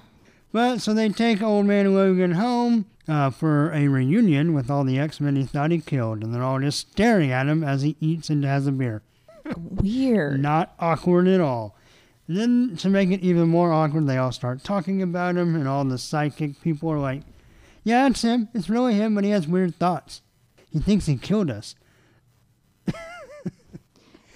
But 0.56 0.80
so 0.80 0.94
they 0.94 1.10
take 1.10 1.42
old 1.42 1.66
man 1.66 1.94
Logan 1.94 2.32
home 2.32 2.86
uh, 3.10 3.30
for 3.30 3.74
a 3.74 3.90
reunion 3.90 4.54
with 4.54 4.72
all 4.72 4.86
the 4.86 4.98
X 4.98 5.20
Men 5.20 5.36
he 5.36 5.44
thought 5.44 5.70
he 5.70 5.80
killed, 5.80 6.24
and 6.24 6.34
they're 6.34 6.42
all 6.42 6.62
just 6.62 6.92
staring 6.92 7.30
at 7.30 7.48
him 7.48 7.62
as 7.62 7.82
he 7.82 7.98
eats 8.00 8.30
and 8.30 8.42
has 8.46 8.66
a 8.66 8.72
beer. 8.72 9.02
Weird. 9.58 10.42
Not 10.42 10.74
awkward 10.80 11.28
at 11.28 11.42
all. 11.42 11.76
And 12.30 12.38
then 12.38 12.78
to 12.78 12.88
make 12.88 13.12
it 13.12 13.20
even 13.20 13.50
more 13.50 13.74
awkward, 13.74 14.08
they 14.08 14.16
all 14.16 14.32
start 14.32 14.64
talking 14.64 15.02
about 15.02 15.36
him, 15.36 15.58
and 15.58 15.68
all 15.68 15.84
the 15.84 15.98
psychic 15.98 16.62
people 16.62 16.90
are 16.90 17.00
like, 17.00 17.24
"Yeah, 17.84 18.08
it's 18.08 18.22
him. 18.22 18.48
It's 18.54 18.70
really 18.70 18.94
him, 18.94 19.14
but 19.14 19.26
he 19.26 19.32
has 19.32 19.50
weird 19.50 19.76
thoughts. 19.76 20.22
He 20.72 20.80
thinks 20.80 21.06
he 21.06 21.18
killed 21.18 21.52
us." 21.52 21.76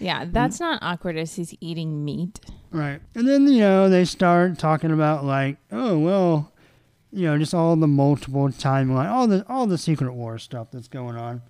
Yeah, 0.01 0.25
that's 0.25 0.59
not 0.61 0.79
awkward 0.81 1.17
as 1.17 1.35
he's 1.35 1.53
eating 1.59 2.03
meat. 2.05 2.39
Right. 2.71 2.99
And 3.15 3.27
then, 3.27 3.47
you 3.47 3.59
know, 3.59 3.89
they 3.89 4.05
start 4.05 4.57
talking 4.59 4.91
about 4.91 5.25
like, 5.25 5.57
oh 5.71 5.97
well, 5.97 6.51
you 7.11 7.25
know, 7.25 7.38
just 7.38 7.53
all 7.53 7.75
the 7.75 7.88
multiple 7.88 8.47
timeline, 8.49 9.09
all 9.09 9.27
the 9.27 9.45
all 9.49 9.65
the 9.67 9.77
Secret 9.77 10.13
War 10.13 10.38
stuff 10.38 10.67
that's 10.71 10.88
going 10.88 11.15
on. 11.15 11.41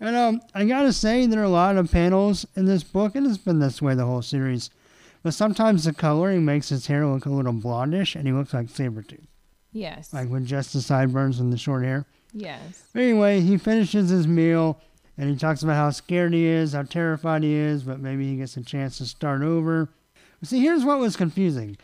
And 0.00 0.14
um 0.14 0.40
I 0.54 0.64
gotta 0.64 0.92
say 0.92 1.26
there 1.26 1.40
are 1.40 1.44
a 1.44 1.48
lot 1.48 1.76
of 1.76 1.90
panels 1.90 2.46
in 2.54 2.66
this 2.66 2.84
book, 2.84 3.16
and 3.16 3.26
it's 3.26 3.38
been 3.38 3.58
this 3.58 3.82
way 3.82 3.94
the 3.94 4.06
whole 4.06 4.22
series. 4.22 4.70
But 5.24 5.34
sometimes 5.34 5.84
the 5.84 5.92
coloring 5.92 6.44
makes 6.44 6.68
his 6.68 6.86
hair 6.86 7.04
look 7.04 7.26
a 7.26 7.30
little 7.30 7.52
blondish 7.52 8.14
and 8.14 8.26
he 8.26 8.32
looks 8.32 8.54
like 8.54 8.68
Sabretooth. 8.68 9.26
Yes. 9.72 10.12
Like 10.12 10.28
with 10.30 10.46
just 10.46 10.72
the 10.72 10.80
sideburns 10.80 11.40
and 11.40 11.52
the 11.52 11.58
short 11.58 11.84
hair. 11.84 12.06
yes. 12.32 12.84
But 12.92 13.02
anyway, 13.02 13.40
he 13.40 13.58
finishes 13.58 14.10
his 14.10 14.28
meal 14.28 14.80
and 15.18 15.28
he 15.28 15.34
talks 15.34 15.64
about 15.64 15.74
how 15.74 15.90
scared 15.90 16.32
he 16.32 16.46
is, 16.46 16.72
how 16.72 16.84
terrified 16.84 17.42
he 17.42 17.52
is, 17.52 17.82
but 17.82 17.98
maybe 17.98 18.28
he 18.30 18.36
gets 18.36 18.56
a 18.56 18.62
chance 18.62 18.98
to 18.98 19.06
start 19.06 19.42
over. 19.42 19.88
See, 20.42 20.60
here's 20.60 20.84
what 20.84 20.98
was 20.98 21.16
confusing. 21.16 21.76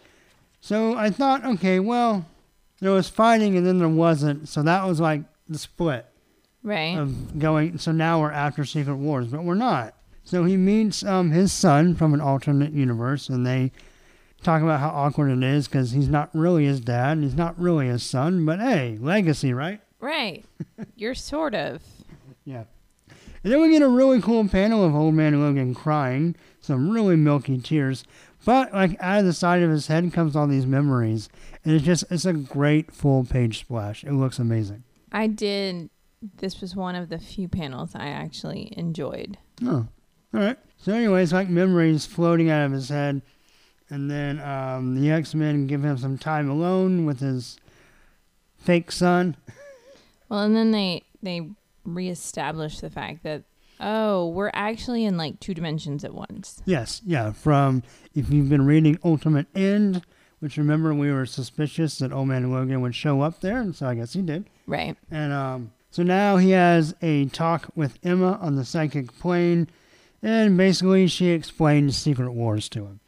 So 0.61 0.95
I 0.95 1.11
thought, 1.11 1.45
okay, 1.45 1.81
well, 1.81 2.25
there 2.81 2.93
was 2.93 3.09
fighting 3.09 3.57
and 3.57 3.67
then 3.67 3.79
there 3.79 3.89
wasn't. 3.89 4.49
So 4.49 4.63
that 4.63 4.87
was 4.87 5.01
like 5.01 5.23
the 5.49 5.59
split 5.59 6.07
Right. 6.63 6.97
of 6.97 7.39
going. 7.39 7.79
So 7.79 7.93
now 7.93 8.21
we're 8.21 8.31
after 8.33 8.65
Secret 8.65 8.97
Wars, 8.97 9.27
but 9.29 9.45
we're 9.45 9.55
not. 9.55 9.95
So 10.23 10.45
he 10.45 10.57
meets 10.57 11.05
um, 11.05 11.31
his 11.33 11.53
son 11.53 11.95
from 11.95 12.15
an 12.15 12.21
alternate 12.21 12.73
universe 12.73 13.29
and 13.29 13.47
they 13.47 13.73
talk 14.43 14.63
about 14.63 14.81
how 14.81 14.89
awkward 14.89 15.31
it 15.31 15.43
is 15.43 15.67
because 15.69 15.91
he's 15.91 16.09
not 16.09 16.31
really 16.33 16.65
his 16.65 16.81
dad 16.81 17.13
and 17.13 17.25
he's 17.25 17.35
not 17.35 17.59
really 17.59 17.89
his 17.89 18.03
son, 18.03 18.45
but 18.47 18.61
hey, 18.61 18.97
legacy, 19.01 19.53
right? 19.53 19.81
right. 20.01 20.45
You're 20.97 21.15
sort 21.15 21.55
of. 21.55 21.83
Yeah. 22.45 22.65
And 23.43 23.53
then 23.53 23.61
we 23.61 23.71
get 23.71 23.83
a 23.83 23.89
really 23.89 24.23
cool 24.23 24.49
panel 24.49 24.83
of 24.85 24.95
Old 24.95 25.15
Man 25.15 25.39
Logan 25.41 25.75
crying, 25.75 26.35
some 26.63 26.89
really 26.91 27.17
milky 27.17 27.59
tears. 27.59 28.05
But 28.45 28.73
like 28.73 28.97
out 29.01 29.21
of 29.21 29.25
the 29.25 29.33
side 29.33 29.63
of 29.63 29.71
his 29.71 29.87
head 29.87 30.13
comes 30.13 30.37
all 30.37 30.47
these 30.47 30.67
memories, 30.67 31.29
and 31.65 31.75
it's 31.75 31.85
just 31.85 32.05
it's 32.11 32.25
a 32.25 32.33
great 32.33 32.93
full 32.93 33.25
page 33.25 33.61
splash. 33.61 34.05
It 34.05 34.13
looks 34.13 34.39
amazing. 34.39 34.85
I 35.13 35.27
did. 35.29 35.91
This 36.39 36.61
was 36.61 36.75
one 36.75 36.95
of 36.95 37.09
the 37.09 37.19
few 37.19 37.49
panels 37.49 37.95
I 37.95 38.09
actually 38.09 38.73
enjoyed. 38.77 39.39
Oh, 39.65 39.87
all 40.33 40.41
right. 40.41 40.59
So, 40.79 40.93
anyways, 40.93 41.33
like 41.33 41.49
memories 41.49 42.07
floating 42.07 42.51
out 42.51 42.67
of 42.67 42.73
his 42.73 42.89
head, 42.89 43.23
and 43.91 44.11
then 44.11 44.41
um, 44.41 45.01
the 45.01 45.11
X 45.11 45.35
Men 45.35 45.67
give 45.67 45.85
him 45.85 45.97
some 45.99 46.19
time 46.19 46.49
alone 46.51 47.07
with 47.07 47.21
his 47.21 47.57
fake 48.57 48.93
son. 48.93 49.37
Well, 50.31 50.41
and 50.41 50.57
then 50.57 50.71
they 50.71 51.03
they 51.23 51.51
reestablish 51.85 52.81
the 52.81 52.89
fact 52.89 53.23
that 53.25 53.43
oh, 53.85 54.29
we're 54.29 54.51
actually 54.55 55.05
in 55.05 55.17
like 55.17 55.39
two 55.39 55.55
dimensions 55.55 56.05
at 56.05 56.15
once. 56.15 56.63
Yes, 56.65 57.03
yeah. 57.05 57.33
From 57.33 57.83
if 58.15 58.31
you've 58.31 58.49
been 58.49 58.67
reading 58.67 58.99
Ultimate 59.05 59.47
End, 59.55 60.03
which 60.41 60.57
remember 60.57 60.93
we 60.95 61.13
were 61.13 61.27
suspicious 61.27 61.99
that 61.99 62.13
Old 62.13 62.29
Man 62.29 62.51
Logan 62.51 62.81
would 62.81 62.95
show 62.95 63.21
up 63.21 63.41
there, 63.41 63.61
and 63.61 63.77
so 63.77 63.87
I 63.87 63.95
guess 63.95 64.15
he 64.15 64.23
did. 64.23 64.49
Right. 64.67 64.97
And 65.11 65.33
um, 65.33 65.73
so 65.91 66.03
now 66.03 66.39
he 66.39 66.51
has 66.51 66.95
a 67.03 67.27
talk 67.27 67.71
with 67.77 67.99
Emma 68.03 68.39
on 68.41 68.57
the 68.57 68.65
psychic 68.65 69.17
plane, 69.19 69.69
and 70.23 70.57
basically 70.57 71.07
she 71.07 71.29
explains 71.29 71.97
Secret 71.97 72.33
Wars 72.33 72.69
to 72.71 72.87
him. 72.87 73.01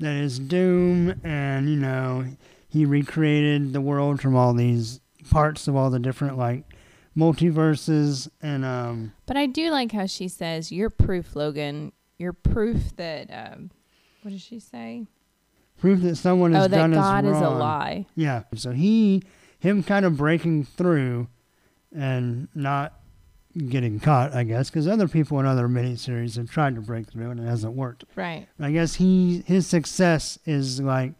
That 0.00 0.16
is 0.16 0.38
Doom, 0.38 1.20
and 1.22 1.68
you 1.68 1.76
know 1.76 2.24
he 2.68 2.86
recreated 2.86 3.72
the 3.72 3.82
world 3.82 4.22
from 4.22 4.34
all 4.34 4.54
these 4.54 5.00
parts 5.30 5.68
of 5.68 5.76
all 5.76 5.90
the 5.90 6.00
different 6.00 6.36
like 6.38 6.64
multiverses, 7.16 8.28
and 8.40 8.64
um, 8.64 9.12
But 9.26 9.36
I 9.36 9.46
do 9.46 9.70
like 9.70 9.92
how 9.92 10.06
she 10.06 10.28
says, 10.28 10.72
"You're 10.72 10.90
proof, 10.90 11.36
Logan. 11.36 11.92
You're 12.18 12.32
proof 12.32 12.96
that 12.96 13.28
um, 13.30 13.70
what 14.22 14.30
does 14.30 14.42
she 14.42 14.60
say? 14.60 15.06
proof 15.82 16.00
that 16.02 16.14
someone 16.14 16.52
has 16.52 16.66
oh, 16.66 16.68
that 16.68 16.76
done 16.76 16.92
God 16.92 17.24
us 17.24 17.36
is 17.36 17.42
a 17.42 17.50
lie. 17.50 18.06
Yeah. 18.14 18.44
So 18.54 18.70
he, 18.70 19.24
him 19.58 19.82
kind 19.82 20.06
of 20.06 20.16
breaking 20.16 20.64
through 20.64 21.26
and 21.92 22.46
not 22.54 23.00
getting 23.68 23.98
caught, 23.98 24.32
I 24.32 24.44
guess, 24.44 24.70
because 24.70 24.86
other 24.86 25.08
people 25.08 25.40
in 25.40 25.44
other 25.44 25.66
miniseries 25.66 26.36
have 26.36 26.48
tried 26.48 26.76
to 26.76 26.80
break 26.80 27.10
through 27.10 27.32
and 27.32 27.40
it 27.40 27.46
hasn't 27.46 27.74
worked. 27.74 28.04
Right. 28.14 28.46
I 28.60 28.70
guess 28.70 28.94
he, 28.94 29.42
his 29.44 29.66
success 29.66 30.38
is 30.46 30.80
like 30.80 31.14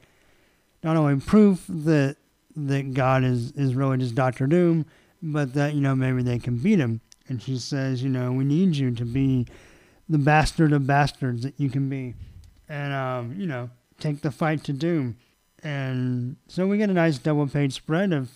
not 0.85 0.97
only 0.97 1.21
proof 1.21 1.65
that 1.69 2.17
that 2.55 2.95
God 2.95 3.25
is, 3.25 3.51
is 3.53 3.75
really 3.75 3.97
just 3.97 4.15
Doctor 4.15 4.47
Doom, 4.47 4.87
but 5.23 5.55
that, 5.55 5.75
you 5.75 5.81
know, 5.81 5.95
maybe 5.95 6.23
they 6.23 6.39
can 6.39 6.57
beat 6.57 6.79
him. 6.79 7.01
And 7.29 7.41
she 7.41 7.57
says, 7.59 8.03
you 8.03 8.09
know, 8.09 8.33
we 8.33 8.45
need 8.45 8.77
you 8.77 8.91
to 8.91 9.05
be 9.05 9.47
the 10.09 10.19
bastard 10.19 10.73
of 10.73 10.87
bastards 10.87 11.43
that 11.45 11.55
you 11.59 11.71
can 11.71 11.89
be. 11.89 12.15
And, 12.69 12.93
um, 12.93 13.35
you 13.39 13.47
know, 13.47 13.71
take 14.01 14.21
the 14.23 14.31
fight 14.31 14.65
to 14.65 14.73
Doom. 14.73 15.17
And 15.63 16.37
so 16.49 16.67
we 16.67 16.79
get 16.79 16.91
a 16.91 16.95
nice 16.95 17.19
double 17.19 17.47
page 17.47 17.75
spread 17.75 18.13
of 18.13 18.31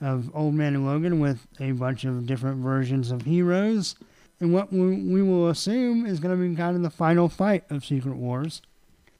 of 0.00 0.34
Old 0.34 0.54
Man 0.54 0.84
Logan 0.86 1.20
with 1.20 1.46
a 1.58 1.72
bunch 1.72 2.04
of 2.04 2.26
different 2.26 2.62
versions 2.62 3.10
of 3.10 3.22
heroes. 3.22 3.96
And 4.40 4.54
what 4.54 4.72
we, 4.72 5.02
we 5.02 5.22
will 5.22 5.48
assume 5.48 6.06
is 6.06 6.20
going 6.20 6.36
to 6.36 6.48
be 6.48 6.56
kind 6.56 6.74
of 6.76 6.82
the 6.82 6.90
final 6.90 7.28
fight 7.28 7.64
of 7.70 7.84
Secret 7.84 8.16
Wars, 8.16 8.62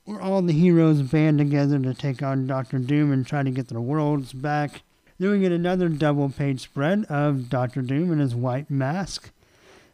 where 0.05 0.21
all 0.21 0.41
the 0.41 0.55
heroes 0.55 1.03
band 1.03 1.39
together 1.39 1.79
to 1.79 1.93
take 1.93 2.23
on 2.23 2.47
Doctor 2.47 2.79
Doom 2.79 3.13
and 3.13 3.27
try 3.27 3.43
to 3.43 3.51
get 3.51 3.69
their 3.69 3.81
worlds 3.81 4.33
back. 4.33 4.83
Then 5.21 5.33
we 5.33 5.41
get 5.41 5.53
another 5.53 5.91
double 5.91 6.31
page 6.31 6.63
spread 6.63 7.05
of 7.11 7.51
Doctor 7.51 7.83
Doom 7.83 8.11
in 8.11 8.21
his 8.21 8.35
white 8.35 8.71
mask. 8.71 9.31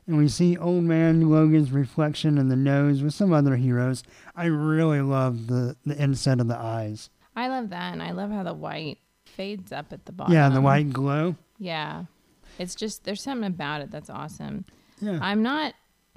And 0.07 0.17
we 0.17 0.29
see 0.29 0.57
Old 0.57 0.85
Man 0.85 1.29
Logan's 1.29 1.73
reflection 1.73 2.39
in 2.39 2.49
the 2.49 2.55
nose 2.55 3.03
with 3.03 3.13
some 3.13 3.33
other 3.33 3.57
heroes. 3.57 4.05
I 4.37 4.45
really 4.45 5.01
love 5.01 5.49
the, 5.49 5.75
the 5.85 5.99
inset 5.99 6.39
of 6.39 6.47
the 6.47 6.57
eyes. 6.57 7.11
I 7.35 7.49
love 7.49 7.71
that, 7.71 7.93
and 7.93 8.01
I 8.01 8.13
love 8.13 8.31
how 8.31 8.45
the 8.45 8.55
white 8.55 8.99
fades 9.25 9.73
up 9.73 9.93
at 9.93 10.07
the 10.07 10.13
bottom. 10.13 10.33
Yeah, 10.33 10.49
the 10.49 10.61
white 10.61 10.93
glow. 10.93 11.35
Yeah, 11.59 12.05
it's 12.61 12.77
just 12.77 13.03
there's 13.03 13.21
something 13.21 13.49
about 13.49 13.81
it 13.81 13.91
that's 13.91 14.09
awesome. 14.09 14.65
Yeah. 15.01 15.19
I'm 15.21 15.43
not. 15.43 15.75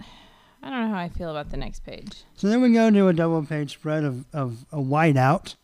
I 0.61 0.69
don't 0.69 0.87
know 0.87 0.93
how 0.93 1.01
I 1.01 1.09
feel 1.09 1.31
about 1.31 1.49
the 1.49 1.57
next 1.57 1.83
page. 1.83 2.25
So 2.35 2.47
then 2.47 2.61
we 2.61 2.71
go 2.73 2.91
to 2.91 3.07
a 3.07 3.13
double 3.13 3.43
page 3.43 3.73
spread 3.73 4.03
of, 4.03 4.25
of 4.33 4.65
a 4.71 4.77
whiteout, 4.77 5.55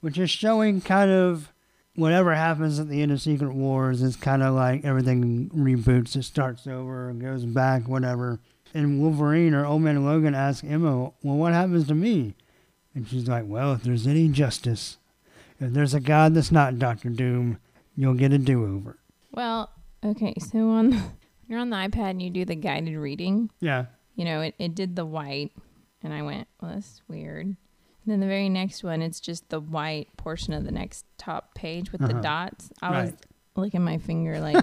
which 0.00 0.16
is 0.16 0.30
showing 0.30 0.80
kind 0.80 1.10
of 1.10 1.52
whatever 1.96 2.34
happens 2.34 2.78
at 2.78 2.88
the 2.88 3.02
end 3.02 3.12
of 3.12 3.20
Secret 3.20 3.54
Wars 3.54 4.02
is 4.02 4.16
kind 4.16 4.42
of 4.42 4.54
like 4.54 4.84
everything 4.84 5.50
reboots. 5.50 6.16
It 6.16 6.24
starts 6.24 6.66
over, 6.66 7.12
goes 7.12 7.44
back, 7.44 7.88
whatever. 7.88 8.40
And 8.72 9.00
Wolverine 9.00 9.54
or 9.54 9.64
Old 9.64 9.82
Man 9.82 10.04
Logan 10.04 10.34
asks 10.34 10.66
Emma, 10.66 11.12
Well, 11.22 11.36
what 11.36 11.52
happens 11.52 11.86
to 11.88 11.94
me? 11.94 12.34
And 12.94 13.08
she's 13.08 13.28
like, 13.28 13.44
Well, 13.46 13.72
if 13.72 13.82
there's 13.82 14.06
any 14.06 14.28
justice, 14.28 14.98
if 15.60 15.72
there's 15.72 15.94
a 15.94 16.00
God 16.00 16.34
that's 16.34 16.52
not 16.52 16.78
Doctor 16.78 17.08
Doom, 17.08 17.58
you'll 17.96 18.14
get 18.14 18.32
a 18.32 18.38
do 18.38 18.64
over. 18.64 18.98
Well, 19.32 19.70
okay, 20.04 20.34
so 20.38 20.70
on 20.70 21.00
you're 21.48 21.60
on 21.60 21.70
the 21.70 21.76
iPad 21.76 22.10
and 22.10 22.22
you 22.22 22.30
do 22.30 22.44
the 22.44 22.56
guided 22.56 22.96
reading. 22.96 23.50
Yeah. 23.60 23.86
You 24.16 24.24
know, 24.24 24.40
it, 24.40 24.54
it 24.58 24.74
did 24.74 24.94
the 24.94 25.04
white, 25.04 25.52
and 26.02 26.12
I 26.12 26.22
went, 26.22 26.46
well, 26.60 26.72
that's 26.72 27.02
weird. 27.08 27.56
And 28.04 28.12
then 28.12 28.20
the 28.20 28.26
very 28.26 28.48
next 28.48 28.84
one, 28.84 29.00
it's 29.02 29.18
just 29.20 29.48
the 29.48 29.60
white 29.60 30.08
portion 30.16 30.52
of 30.52 30.64
the 30.64 30.70
next 30.72 31.06
top 31.18 31.54
page 31.54 31.90
with 31.90 32.00
the 32.02 32.08
Uh-huh. 32.12 32.20
dots. 32.20 32.70
I 32.82 32.90
was 33.02 33.10
Right. 33.10 33.18
licking 33.56 33.82
my 33.82 33.98
finger 33.98 34.40
like, 34.40 34.62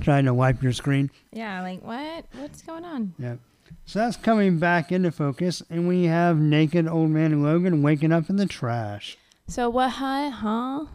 Trying 0.00 0.26
to 0.26 0.34
wipe 0.34 0.62
your 0.62 0.72
screen. 0.72 1.10
yeah, 1.32 1.60
like 1.62 1.82
what? 1.84 2.26
What's 2.38 2.62
going 2.62 2.84
on? 2.84 3.14
Yeah. 3.18 3.36
So 3.84 3.98
that's 3.98 4.16
coming 4.16 4.58
back 4.58 4.92
into 4.92 5.10
focus, 5.10 5.62
and 5.70 5.88
we 5.88 6.04
have 6.04 6.38
naked 6.38 6.86
old 6.86 7.10
man 7.10 7.42
Logan 7.42 7.82
waking 7.82 8.12
up 8.12 8.30
in 8.30 8.36
the 8.36 8.46
trash. 8.46 9.16
So 9.48 9.68
what? 9.68 9.90
Huh? 9.90 10.30
Huh? 10.30 10.86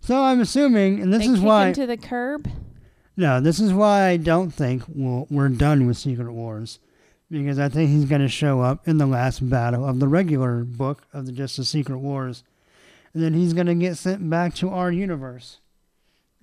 So 0.00 0.22
I'm 0.22 0.40
assuming, 0.40 1.00
and 1.00 1.12
this 1.12 1.20
they 1.26 1.32
is 1.32 1.38
kick 1.38 1.46
why. 1.48 1.66
him 1.68 1.74
to 1.74 1.86
the 1.86 1.96
curb. 1.96 2.48
no, 3.16 3.40
this 3.40 3.58
is 3.60 3.72
why 3.72 4.08
I 4.08 4.16
don't 4.18 4.50
think 4.50 4.82
we'll, 4.88 5.26
we're 5.30 5.48
done 5.48 5.86
with 5.86 5.96
Secret 5.98 6.32
Wars, 6.32 6.78
because 7.30 7.58
I 7.58 7.68
think 7.68 7.90
he's 7.90 8.06
going 8.06 8.20
to 8.22 8.28
show 8.28 8.60
up 8.60 8.88
in 8.88 8.98
the 8.98 9.06
last 9.06 9.48
battle 9.48 9.86
of 9.86 10.00
the 10.00 10.08
regular 10.08 10.64
book 10.64 11.06
of 11.12 11.26
the 11.26 11.32
Just 11.32 11.56
the 11.56 11.64
Secret 11.64 11.98
Wars, 11.98 12.42
and 13.14 13.22
then 13.22 13.34
he's 13.34 13.52
going 13.52 13.66
to 13.66 13.74
get 13.74 13.96
sent 13.96 14.28
back 14.28 14.54
to 14.56 14.70
our 14.70 14.90
universe, 14.90 15.58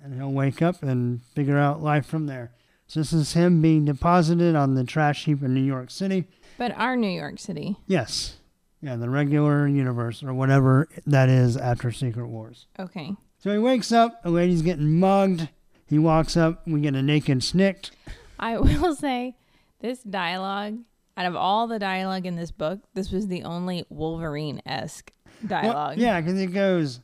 and 0.02 0.14
he'll 0.14 0.32
wake 0.32 0.62
up 0.62 0.82
and 0.82 1.22
figure 1.36 1.58
out 1.58 1.84
life 1.84 2.06
from 2.06 2.26
there. 2.28 2.52
So 2.88 3.02
this 3.02 3.12
is 3.12 3.34
him 3.34 3.62
being 3.62 3.84
deposited 3.84 4.56
on 4.56 4.76
the 4.76 4.86
trash 4.86 5.26
heap 5.26 5.44
in 5.44 5.54
New 5.54 5.62
York 5.62 5.92
City. 5.92 6.26
But 6.58 6.72
our 6.78 6.96
New 6.96 7.10
York 7.10 7.38
City. 7.38 7.76
Yes. 7.86 8.38
Yeah, 8.82 8.96
the 8.96 9.10
regular 9.10 9.68
universe 9.68 10.24
or 10.24 10.34
whatever 10.34 10.88
that 11.06 11.28
is 11.28 11.58
after 11.58 11.92
Secret 11.92 12.28
Wars. 12.28 12.68
Okay. 12.80 13.14
So 13.40 13.52
he 13.52 13.58
wakes 13.58 13.92
up, 13.92 14.22
a 14.24 14.30
lady's 14.30 14.62
getting 14.62 15.00
mugged. 15.00 15.50
He 15.88 16.00
walks 16.00 16.38
up, 16.38 16.66
we 16.68 16.80
get 16.80 16.96
a 16.96 17.02
naked 17.02 17.40
snikt. 17.40 17.92
I 18.40 18.58
will 18.58 18.96
say, 18.96 19.36
this 19.80 20.02
dialogue, 20.04 20.78
out 21.16 21.26
of 21.26 21.36
all 21.36 21.68
the 21.68 21.80
dialogue 21.80 22.26
in 22.26 22.36
this 22.36 22.52
book, 22.52 22.80
this 22.94 23.12
was 23.12 23.28
the 23.28 23.44
only 23.44 23.86
Wolverine 23.90 24.62
esque 24.66 25.12
Well, 25.42 25.62
dialogue. 25.62 25.98
yeah, 25.98 26.20
because 26.22 26.40
it 26.40 26.48
goes, 26.54 27.00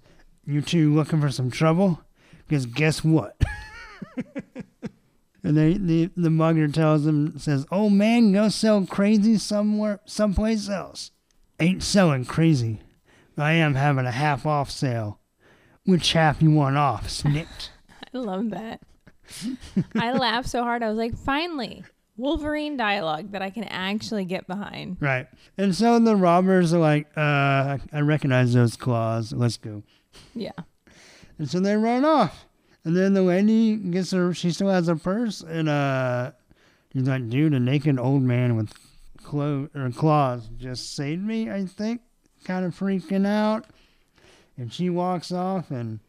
You 0.45 0.61
two 0.61 0.93
looking 0.93 1.21
for 1.21 1.31
some 1.31 1.49
trouble? 1.51 2.01
Because 2.47 2.65
guess 2.65 3.03
what? 3.03 3.39
and 5.43 5.57
they, 5.57 5.73
the, 5.73 6.09
the 6.15 6.29
mugger 6.29 6.67
tells 6.67 7.05
him, 7.05 7.37
says, 7.39 7.65
Oh 7.71 7.89
man, 7.89 8.31
go 8.31 8.49
sell 8.49 8.85
crazy 8.85 9.37
somewhere, 9.37 9.99
someplace 10.05 10.69
else. 10.69 11.11
Ain't 11.59 11.83
selling 11.83 12.25
crazy. 12.25 12.79
I 13.37 13.53
am 13.53 13.75
having 13.75 14.05
a 14.05 14.11
half 14.11 14.45
off 14.45 14.69
sale. 14.69 15.19
Which 15.85 16.13
half 16.13 16.41
you 16.41 16.51
want 16.51 16.77
off, 16.77 17.07
snikt? 17.07 17.69
I 18.13 18.17
love 18.17 18.51
that. 18.51 18.81
I 19.95 20.11
laughed 20.13 20.49
so 20.49 20.63
hard. 20.63 20.83
I 20.83 20.89
was 20.89 20.97
like, 20.97 21.17
finally, 21.17 21.83
Wolverine 22.15 22.77
dialogue 22.77 23.31
that 23.31 23.41
I 23.41 23.49
can 23.49 23.63
actually 23.65 24.25
get 24.25 24.45
behind. 24.47 24.97
Right. 24.99 25.27
And 25.57 25.75
so 25.75 25.97
the 25.99 26.15
robbers 26.15 26.73
are 26.73 26.79
like, 26.79 27.07
uh, 27.17 27.77
I 27.91 28.01
recognize 28.01 28.53
those 28.53 28.75
claws. 28.75 29.33
Let's 29.33 29.57
go. 29.57 29.83
Yeah. 30.35 30.51
And 31.39 31.49
so 31.49 31.59
they 31.59 31.75
run 31.75 32.05
off. 32.05 32.45
And 32.85 32.95
then 32.95 33.13
the 33.13 33.23
lady 33.23 33.75
gets 33.77 34.11
her, 34.11 34.33
she 34.33 34.51
still 34.51 34.69
has 34.69 34.87
her 34.87 34.95
purse. 34.95 35.41
And 35.41 35.69
uh, 35.69 36.31
he's 36.91 37.07
like, 37.07 37.29
dude, 37.29 37.53
a 37.53 37.59
naked 37.59 37.99
old 37.99 38.21
man 38.21 38.55
with 38.55 38.73
clo- 39.23 39.69
or 39.73 39.89
claws 39.89 40.49
just 40.57 40.95
saved 40.95 41.23
me, 41.23 41.49
I 41.49 41.65
think. 41.65 42.01
Kind 42.43 42.65
of 42.65 42.77
freaking 42.77 43.25
out. 43.25 43.65
And 44.57 44.71
she 44.71 44.89
walks 44.89 45.31
off, 45.31 45.71
and 45.71 45.99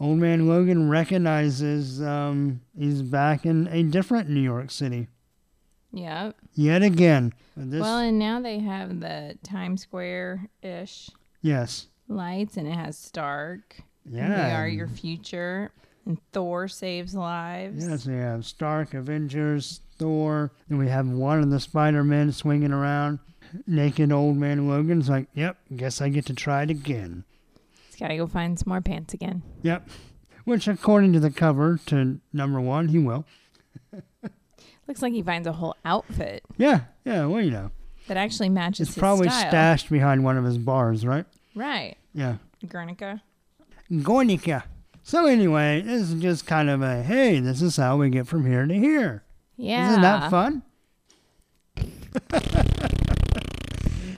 old 0.00 0.18
man 0.18 0.48
Logan 0.48 0.88
recognizes 0.88 2.00
um, 2.00 2.62
he's 2.78 3.02
back 3.02 3.44
in 3.44 3.68
a 3.68 3.82
different 3.82 4.30
New 4.30 4.40
York 4.40 4.70
City. 4.70 5.08
Yeah. 5.94 6.32
Yet 6.54 6.82
again. 6.82 7.32
This, 7.56 7.80
Well, 7.80 7.98
and 7.98 8.18
now 8.18 8.40
they 8.40 8.58
have 8.58 9.00
the 9.00 9.38
Times 9.44 9.82
Square 9.82 10.48
ish 10.62 11.08
yes. 11.40 11.86
lights, 12.08 12.56
and 12.56 12.66
it 12.66 12.74
has 12.74 12.98
Stark. 12.98 13.76
Yeah. 14.04 14.48
They 14.48 14.54
are 14.54 14.68
your 14.68 14.88
future. 14.88 15.70
And 16.04 16.18
Thor 16.32 16.68
saves 16.68 17.14
lives. 17.14 17.86
Yes, 17.86 18.06
we 18.06 18.14
have 18.14 18.44
Stark, 18.44 18.92
Avengers, 18.92 19.80
Thor, 19.98 20.52
and 20.68 20.78
we 20.78 20.88
have 20.88 21.08
one 21.08 21.40
of 21.40 21.50
the 21.50 21.60
Spider 21.60 22.04
Men 22.04 22.32
swinging 22.32 22.72
around. 22.72 23.20
naked 23.66 24.10
old 24.12 24.36
man 24.36 24.68
Logan's 24.68 25.08
like, 25.08 25.28
yep, 25.32 25.56
guess 25.74 26.02
I 26.02 26.08
get 26.08 26.26
to 26.26 26.34
try 26.34 26.64
it 26.64 26.70
again. 26.70 27.24
He's 27.86 27.96
got 27.96 28.08
to 28.08 28.16
go 28.16 28.26
find 28.26 28.58
some 28.58 28.68
more 28.68 28.80
pants 28.80 29.14
again. 29.14 29.42
Yep. 29.62 29.88
Which, 30.44 30.66
according 30.68 31.12
to 31.14 31.20
the 31.20 31.30
cover 31.30 31.78
to 31.86 32.20
number 32.32 32.60
one, 32.60 32.88
he 32.88 32.98
will. 32.98 33.24
Looks 34.86 35.00
like 35.02 35.12
he 35.12 35.22
finds 35.22 35.46
a 35.48 35.52
whole 35.52 35.76
outfit 35.84 36.42
Yeah, 36.58 36.80
yeah, 37.04 37.26
well, 37.26 37.40
you 37.42 37.50
know. 37.50 37.70
that 38.08 38.16
actually 38.16 38.48
matches 38.50 38.88
It's 38.88 38.94
his 38.94 39.00
probably 39.00 39.28
style. 39.28 39.48
stashed 39.48 39.90
behind 39.90 40.24
one 40.24 40.36
of 40.36 40.44
his 40.44 40.58
bars, 40.58 41.06
right? 41.06 41.24
Right. 41.54 41.96
Yeah. 42.12 42.36
Guernica. 42.68 43.22
Gornica. 43.90 44.64
So, 45.02 45.26
anyway, 45.26 45.82
this 45.82 46.02
is 46.10 46.14
just 46.22 46.46
kind 46.46 46.70
of 46.70 46.80
a 46.82 47.02
hey, 47.02 47.38
this 47.40 47.60
is 47.62 47.76
how 47.76 47.96
we 47.98 48.08
get 48.10 48.26
from 48.26 48.46
here 48.46 48.66
to 48.66 48.74
here. 48.74 49.22
Yeah. 49.56 49.90
Isn't 49.90 50.02
that 50.02 50.30
fun? 50.30 50.62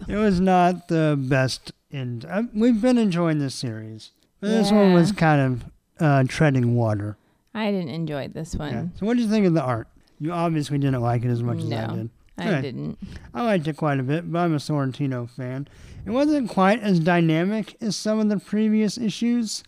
it 0.08 0.16
was 0.16 0.40
not 0.40 0.88
the 0.88 1.16
best. 1.18 1.72
In 1.90 2.24
uh, 2.28 2.42
we've 2.52 2.80
been 2.80 2.98
enjoying 2.98 3.38
this 3.38 3.54
series, 3.54 4.10
but 4.40 4.48
this 4.48 4.70
one 4.72 4.92
was 4.92 5.12
kind 5.12 5.40
of 5.40 5.64
uh, 6.04 6.24
treading 6.28 6.74
water. 6.74 7.16
I 7.54 7.70
didn't 7.70 7.90
enjoy 7.90 8.28
this 8.28 8.54
Yeah. 8.54 8.58
one. 8.58 8.92
So, 8.98 9.06
what 9.06 9.16
do 9.16 9.22
you 9.22 9.28
think 9.28 9.46
of 9.46 9.54
the 9.54 9.62
art? 9.62 9.88
You 10.18 10.32
obviously 10.32 10.78
didn't 10.78 11.00
like 11.02 11.24
it 11.24 11.28
as 11.30 11.42
much 11.42 11.58
as 11.58 11.72
I 11.72 11.86
No. 11.86 11.94
did. 11.96 12.10
I 12.38 12.48
Okay. 12.48 12.60
didn't. 12.62 12.98
I 13.34 13.44
liked 13.44 13.66
it 13.66 13.76
quite 13.76 13.98
a 13.98 14.02
bit, 14.02 14.30
but 14.30 14.38
I'm 14.40 14.52
a 14.54 14.58
Sorrentino 14.58 15.28
fan. 15.28 15.68
It 16.04 16.10
wasn't 16.10 16.48
quite 16.50 16.80
as 16.80 17.00
dynamic 17.00 17.76
as 17.80 17.96
some 17.96 18.18
of 18.18 18.28
the 18.28 18.38
previous 18.38 18.98
issues, 18.98 19.62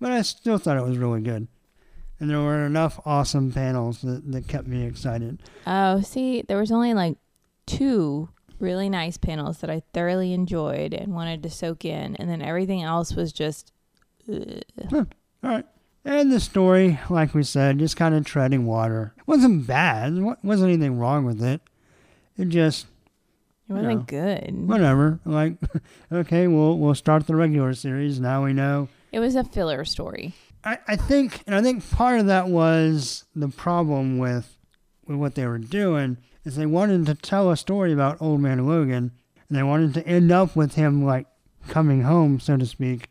but 0.00 0.12
I 0.12 0.22
still 0.22 0.58
thought 0.58 0.76
it 0.76 0.84
was 0.84 0.98
really 0.98 1.20
good. 1.22 1.48
And 2.20 2.30
there 2.30 2.38
were 2.40 2.64
enough 2.66 3.00
awesome 3.04 3.50
panels 3.50 4.02
that, 4.02 4.30
that 4.30 4.46
kept 4.46 4.68
me 4.68 4.84
excited. 4.84 5.40
Oh, 5.66 6.00
see, 6.02 6.42
there 6.42 6.58
was 6.58 6.70
only 6.70 6.94
like 6.94 7.16
two 7.66 8.28
really 8.60 8.88
nice 8.88 9.16
panels 9.16 9.58
that 9.58 9.70
I 9.70 9.82
thoroughly 9.92 10.32
enjoyed 10.32 10.94
and 10.94 11.14
wanted 11.14 11.42
to 11.42 11.50
soak 11.50 11.84
in, 11.84 12.14
and 12.16 12.30
then 12.30 12.40
everything 12.42 12.82
else 12.82 13.14
was 13.14 13.32
just. 13.32 13.72
ugh. 14.30 14.62
All 14.92 15.06
right. 15.42 15.64
And 16.04 16.32
the 16.32 16.40
story, 16.40 16.98
like 17.08 17.32
we 17.34 17.42
said, 17.44 17.78
just 17.78 17.96
kind 17.96 18.14
of 18.14 18.24
treading 18.24 18.66
water. 18.66 19.14
It 19.18 19.28
wasn't 19.28 19.66
bad. 19.66 20.16
There 20.16 20.36
wasn't 20.42 20.70
anything 20.72 20.98
wrong 20.98 21.24
with 21.24 21.42
it. 21.42 21.60
It 22.36 22.48
just, 22.48 22.86
It 23.68 23.74
wasn't 23.74 23.98
know, 23.98 24.04
good. 24.06 24.68
whatever. 24.68 25.20
Like, 25.24 25.54
okay, 26.12 26.48
we'll 26.48 26.78
we'll 26.78 26.94
start 26.96 27.26
the 27.26 27.36
regular 27.36 27.72
series. 27.74 28.18
Now 28.18 28.44
we 28.44 28.52
know 28.52 28.88
It 29.12 29.20
was 29.20 29.36
a 29.36 29.44
filler 29.44 29.84
story. 29.84 30.34
I, 30.64 30.78
I 30.88 30.96
think, 30.96 31.42
and 31.46 31.54
I 31.56 31.62
think 31.62 31.88
part 31.90 32.20
of 32.20 32.26
that 32.26 32.48
was 32.48 33.24
the 33.36 33.48
problem 33.48 34.18
with 34.18 34.56
with 35.06 35.16
what 35.18 35.34
they 35.34 35.46
were 35.46 35.58
doing 35.58 36.18
is 36.44 36.56
they 36.56 36.66
wanted 36.66 37.06
to 37.06 37.14
tell 37.14 37.50
a 37.50 37.56
story 37.56 37.92
about 37.92 38.20
Old 38.20 38.40
Man 38.40 38.66
Logan, 38.66 39.12
and 39.48 39.58
they 39.58 39.62
wanted 39.62 39.94
to 39.94 40.06
end 40.06 40.32
up 40.32 40.56
with 40.56 40.74
him 40.74 41.04
like 41.04 41.26
coming 41.68 42.02
home, 42.02 42.40
so 42.40 42.56
to 42.56 42.66
speak. 42.66 43.08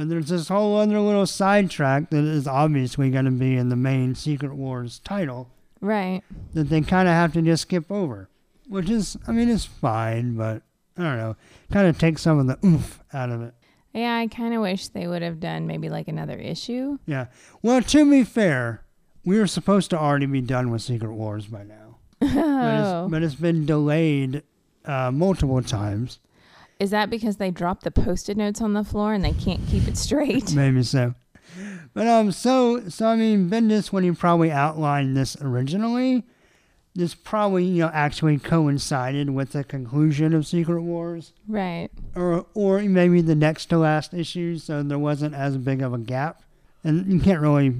But 0.00 0.08
there's 0.08 0.28
this 0.30 0.48
whole 0.48 0.78
other 0.78 0.98
little 0.98 1.26
sidetrack 1.26 2.08
that 2.08 2.24
is 2.24 2.46
obviously 2.48 3.10
going 3.10 3.26
to 3.26 3.30
be 3.30 3.54
in 3.54 3.68
the 3.68 3.76
main 3.76 4.14
Secret 4.14 4.54
Wars 4.54 4.98
title 5.00 5.50
Right. 5.82 6.22
that 6.54 6.70
they 6.70 6.80
kind 6.80 7.06
of 7.06 7.12
have 7.12 7.34
to 7.34 7.42
just 7.42 7.64
skip 7.64 7.92
over, 7.92 8.30
which 8.66 8.88
is, 8.88 9.18
I 9.28 9.32
mean, 9.32 9.50
it's 9.50 9.66
fine, 9.66 10.36
but 10.38 10.62
I 10.96 11.02
don't 11.02 11.16
know, 11.18 11.36
kind 11.70 11.86
of 11.86 11.98
takes 11.98 12.22
some 12.22 12.38
of 12.38 12.46
the 12.46 12.58
oomph 12.66 12.98
out 13.12 13.28
of 13.28 13.42
it. 13.42 13.52
Yeah, 13.92 14.16
I 14.16 14.26
kind 14.28 14.54
of 14.54 14.62
wish 14.62 14.88
they 14.88 15.06
would 15.06 15.20
have 15.20 15.38
done 15.38 15.66
maybe 15.66 15.90
like 15.90 16.08
another 16.08 16.38
issue. 16.38 16.96
Yeah. 17.04 17.26
Well, 17.60 17.82
to 17.82 18.10
be 18.10 18.24
fair, 18.24 18.82
we 19.26 19.38
were 19.38 19.46
supposed 19.46 19.90
to 19.90 19.98
already 19.98 20.24
be 20.24 20.40
done 20.40 20.70
with 20.70 20.80
Secret 20.80 21.12
Wars 21.12 21.44
by 21.46 21.64
now. 21.64 21.98
But 22.20 22.30
Oh. 22.38 23.04
it's, 23.04 23.10
but 23.10 23.22
it's 23.22 23.34
been 23.34 23.66
delayed 23.66 24.44
uh, 24.86 25.10
multiple 25.10 25.60
times. 25.62 26.20
Is 26.80 26.90
that 26.90 27.10
because 27.10 27.36
they 27.36 27.50
dropped 27.50 27.84
the 27.84 27.90
post-it 27.90 28.38
notes 28.38 28.62
on 28.62 28.72
the 28.72 28.82
floor 28.82 29.12
and 29.12 29.22
they 29.22 29.34
can't 29.34 29.60
keep 29.68 29.86
it 29.86 29.98
straight? 29.98 30.52
Maybe 30.54 30.82
so. 30.82 31.14
But 31.92 32.06
um, 32.06 32.32
so 32.32 32.88
so 32.88 33.06
I 33.06 33.16
mean, 33.16 33.50
Bendis 33.50 33.92
when 33.92 34.02
he 34.02 34.12
probably 34.12 34.50
outlined 34.50 35.14
this 35.16 35.36
originally, 35.42 36.24
this 36.94 37.14
probably 37.14 37.64
you 37.64 37.82
know 37.82 37.90
actually 37.92 38.38
coincided 38.38 39.30
with 39.30 39.52
the 39.52 39.62
conclusion 39.62 40.32
of 40.32 40.46
Secret 40.46 40.80
Wars, 40.80 41.34
right. 41.46 41.90
or 42.14 42.46
or 42.54 42.80
maybe 42.80 43.20
the 43.20 43.34
next 43.34 43.66
to 43.66 43.78
last 43.78 44.14
issue, 44.14 44.56
so 44.56 44.82
there 44.82 44.98
wasn't 44.98 45.34
as 45.34 45.58
big 45.58 45.82
of 45.82 45.92
a 45.92 45.98
gap. 45.98 46.42
And 46.82 47.12
you 47.12 47.20
can't 47.20 47.42
really, 47.42 47.74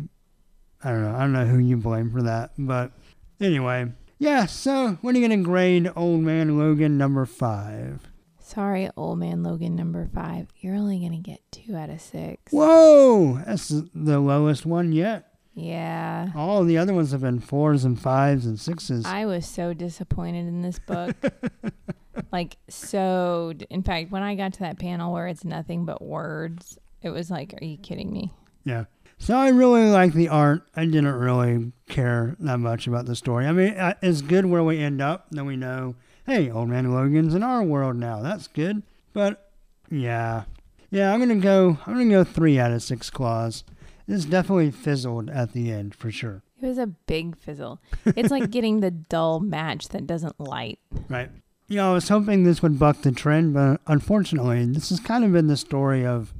I 0.84 0.90
don't 0.90 1.02
know, 1.02 1.14
I 1.14 1.20
don't 1.20 1.32
know 1.32 1.46
who 1.46 1.58
you 1.58 1.78
blame 1.78 2.10
for 2.10 2.20
that, 2.22 2.50
but 2.58 2.92
anyway, 3.40 3.92
yeah. 4.18 4.44
So 4.44 4.98
what 5.00 5.14
are 5.14 5.18
you 5.18 5.26
gonna 5.26 5.42
grade 5.42 5.90
Old 5.96 6.20
Man 6.20 6.58
Logan 6.58 6.98
number 6.98 7.24
five? 7.24 8.09
Sorry, 8.50 8.90
old 8.96 9.20
man 9.20 9.44
Logan 9.44 9.76
number 9.76 10.08
five. 10.12 10.48
You're 10.58 10.74
only 10.74 10.98
gonna 10.98 11.20
get 11.20 11.40
two 11.52 11.76
out 11.76 11.88
of 11.88 12.00
six. 12.00 12.52
Whoa, 12.52 13.40
that's 13.46 13.68
the 13.68 14.18
lowest 14.18 14.66
one 14.66 14.90
yet. 14.90 15.28
Yeah. 15.54 16.30
All 16.34 16.64
the 16.64 16.76
other 16.76 16.92
ones 16.92 17.12
have 17.12 17.20
been 17.20 17.38
fours 17.38 17.84
and 17.84 18.00
fives 18.00 18.46
and 18.46 18.58
sixes. 18.58 19.04
I 19.06 19.24
was 19.26 19.46
so 19.46 19.72
disappointed 19.72 20.48
in 20.48 20.62
this 20.62 20.80
book. 20.80 21.14
like 22.32 22.56
so 22.68 23.52
d- 23.56 23.66
in 23.70 23.84
fact, 23.84 24.10
when 24.10 24.22
I 24.24 24.34
got 24.34 24.52
to 24.54 24.60
that 24.60 24.80
panel 24.80 25.12
where 25.12 25.28
it's 25.28 25.44
nothing 25.44 25.84
but 25.84 26.02
words, 26.02 26.76
it 27.02 27.10
was 27.10 27.30
like, 27.30 27.54
are 27.60 27.64
you 27.64 27.76
kidding 27.76 28.12
me? 28.12 28.32
yeah. 28.64 28.84
So 29.22 29.36
I 29.36 29.50
really 29.50 29.84
like 29.90 30.14
the 30.14 30.28
art. 30.30 30.62
I 30.74 30.86
didn't 30.86 31.12
really 31.12 31.72
care 31.90 32.36
that 32.40 32.56
much 32.56 32.86
about 32.86 33.04
the 33.04 33.14
story. 33.14 33.46
I 33.46 33.52
mean, 33.52 33.74
it's 34.00 34.22
good 34.22 34.46
where 34.46 34.64
we 34.64 34.78
end 34.78 35.02
up. 35.02 35.26
Then 35.30 35.44
we 35.44 35.56
know, 35.56 35.94
hey, 36.26 36.50
Old 36.50 36.68
Man 36.68 36.92
Logan's 36.92 37.34
in 37.34 37.42
our 37.42 37.62
world 37.62 37.96
now. 37.96 38.20
That's 38.20 38.46
good. 38.46 38.82
But 39.12 39.50
yeah, 39.90 40.44
yeah, 40.90 41.12
I'm 41.12 41.20
gonna 41.20 41.36
go. 41.36 41.78
I'm 41.86 41.94
gonna 41.94 42.10
go 42.10 42.24
three 42.24 42.58
out 42.58 42.72
of 42.72 42.82
six 42.82 43.10
claws. 43.10 43.64
This 44.06 44.24
definitely 44.24 44.70
fizzled 44.70 45.30
at 45.30 45.52
the 45.52 45.70
end 45.70 45.94
for 45.94 46.10
sure. 46.10 46.42
It 46.60 46.66
was 46.66 46.78
a 46.78 46.86
big 46.86 47.36
fizzle. 47.36 47.80
It's 48.04 48.30
like 48.30 48.50
getting 48.50 48.80
the 48.80 48.90
dull 48.90 49.40
match 49.40 49.88
that 49.88 50.06
doesn't 50.06 50.40
light. 50.40 50.78
Right. 51.08 51.30
You 51.68 51.76
know, 51.76 51.92
I 51.92 51.94
was 51.94 52.08
hoping 52.08 52.42
this 52.42 52.62
would 52.62 52.78
buck 52.78 53.02
the 53.02 53.12
trend, 53.12 53.54
but 53.54 53.80
unfortunately, 53.86 54.64
this 54.66 54.88
has 54.90 54.98
kind 54.98 55.24
of 55.24 55.32
been 55.32 55.46
the 55.46 55.56
story 55.56 56.04
of 56.04 56.34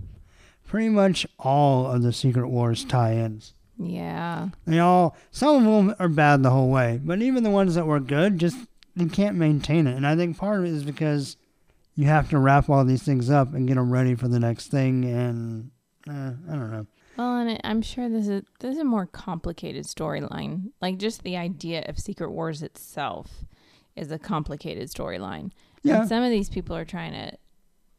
pretty 0.67 0.89
much 0.89 1.27
all 1.39 1.87
of 1.87 2.03
the 2.03 2.13
Secret 2.13 2.49
Wars 2.49 2.85
tie-ins. 2.85 3.55
Yeah. 3.79 4.49
They 4.67 4.81
all, 4.81 5.17
some 5.31 5.57
of 5.57 5.63
them 5.65 5.95
are 6.01 6.09
bad 6.09 6.43
the 6.43 6.51
whole 6.51 6.71
way, 6.71 7.01
but 7.03 7.23
even 7.23 7.45
the 7.45 7.51
ones 7.51 7.77
that 7.77 7.87
were 7.87 8.01
good, 8.01 8.39
just 8.39 8.57
they 8.97 9.07
can't 9.07 9.37
maintain 9.37 9.87
it. 9.87 9.97
And 9.97 10.07
I 10.07 10.17
think 10.17 10.39
part 10.39 10.61
of 10.61 10.67
it 10.67 10.71
is 10.71 10.85
because 10.85 11.37
you 11.95 12.07
have 12.07 12.31
to 12.31 12.39
wrap 12.39 12.69
all 12.69 12.85
these 12.85 13.03
things 13.03 13.31
up 13.31 13.55
and 13.55 13.67
get 13.69 13.75
them 13.75 13.91
ready 13.91 14.15
for 14.15 14.29
the 14.29 14.41
next 14.41 14.69
thing. 14.69 15.05
And 15.05 15.71
uh, 16.09 16.33
I 16.51 16.57
don't 16.57 16.71
know. 16.71 16.87
Well, 17.17 17.37
and 17.37 17.51
it, 17.51 17.61
I'm 17.65 17.83
sure 17.83 18.09
this 18.09 18.29
is 18.29 18.43
this 18.61 18.75
is 18.75 18.81
a 18.81 18.85
more 18.85 19.07
complicated 19.07 19.85
storyline. 19.85 20.71
Like 20.81 20.99
just 20.99 21.23
the 21.23 21.37
idea 21.37 21.85
of 21.87 21.99
Secret 21.99 22.31
Wars 22.31 22.63
itself 22.63 23.45
is 23.97 24.11
a 24.11 24.19
complicated 24.19 24.89
storyline. 24.89 25.51
Yeah. 25.83 26.01
And 26.01 26.09
some 26.09 26.23
of 26.23 26.31
these 26.31 26.49
people 26.49 26.77
are 26.77 26.85
trying 26.85 27.13
to. 27.13 27.37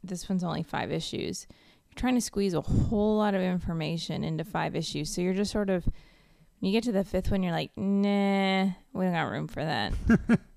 This 0.03 0.27
one's 0.27 0.43
only 0.43 0.63
five 0.63 0.91
issues. 0.91 1.45
You're 1.51 1.95
trying 1.99 2.15
to 2.15 2.21
squeeze 2.21 2.55
a 2.55 2.61
whole 2.61 3.17
lot 3.17 3.35
of 3.35 3.41
information 3.41 4.23
into 4.23 4.43
five 4.43 4.75
issues, 4.75 5.13
so 5.13 5.21
you're 5.21 5.33
just 5.33 5.51
sort 5.51 5.69
of. 5.69 5.85
When 5.85 6.71
you 6.71 6.77
get 6.77 6.83
to 6.85 6.91
the 6.91 7.03
fifth 7.03 7.31
one, 7.31 7.41
you're 7.41 7.51
like, 7.51 7.71
nah, 7.75 8.65
we 8.93 9.05
don't 9.05 9.13
got 9.13 9.31
room 9.31 9.47
for 9.47 9.63
that. 9.63 9.93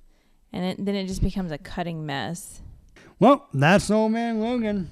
and 0.54 0.64
it, 0.64 0.84
then 0.84 0.94
it 0.94 1.06
just 1.06 1.22
becomes 1.22 1.50
a 1.52 1.58
cutting 1.58 2.06
mess. 2.06 2.62
Well, 3.18 3.48
that's 3.52 3.90
Old 3.90 4.12
Man 4.12 4.40
Logan. 4.40 4.90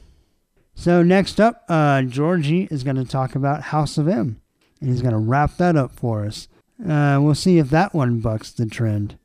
So 0.75 1.03
next 1.03 1.41
up, 1.41 1.65
uh, 1.69 2.03
Georgie 2.03 2.67
is 2.71 2.83
going 2.83 2.97
to 2.97 3.05
talk 3.05 3.35
about 3.35 3.63
House 3.63 3.97
of 3.99 4.09
M. 4.09 4.41
And 4.81 4.91
he's 4.91 5.03
going 5.03 5.13
to 5.15 5.19
wrap 5.19 5.57
that 5.59 5.77
up 5.77 5.93
for 5.93 6.25
us. 6.25 6.49
Uh, 6.81 7.19
we'll 7.23 7.35
see 7.37 7.59
if 7.59 7.71
that 7.71 7.95
one 7.95 8.19
bucks 8.21 8.51
the 8.51 8.67
trend. 8.67 9.17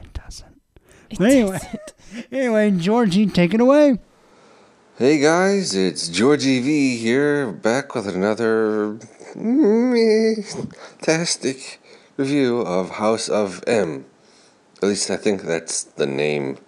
It 0.00 0.12
doesn't. 0.12 0.60
It 1.10 1.18
But 1.18 1.30
anyway. 1.30 1.58
doesn't. 1.58 1.80
Anyway, 2.30 2.70
Georgie, 2.70 3.26
take 3.26 3.54
it 3.54 3.60
away. 3.60 3.98
Hey 4.98 5.18
guys, 5.18 5.74
it's 5.74 6.06
Georgie 6.06 6.60
V 6.60 6.96
here, 6.96 7.50
back 7.50 7.92
with 7.96 8.06
another 8.06 9.00
fantastic 10.92 11.80
review 12.16 12.60
of 12.60 12.90
House 12.90 13.28
of 13.28 13.64
M. 13.66 14.04
At 14.84 14.88
least 14.88 15.10
I 15.10 15.16
think 15.16 15.44
that's 15.44 15.84
the 15.84 16.04
name. 16.04 16.58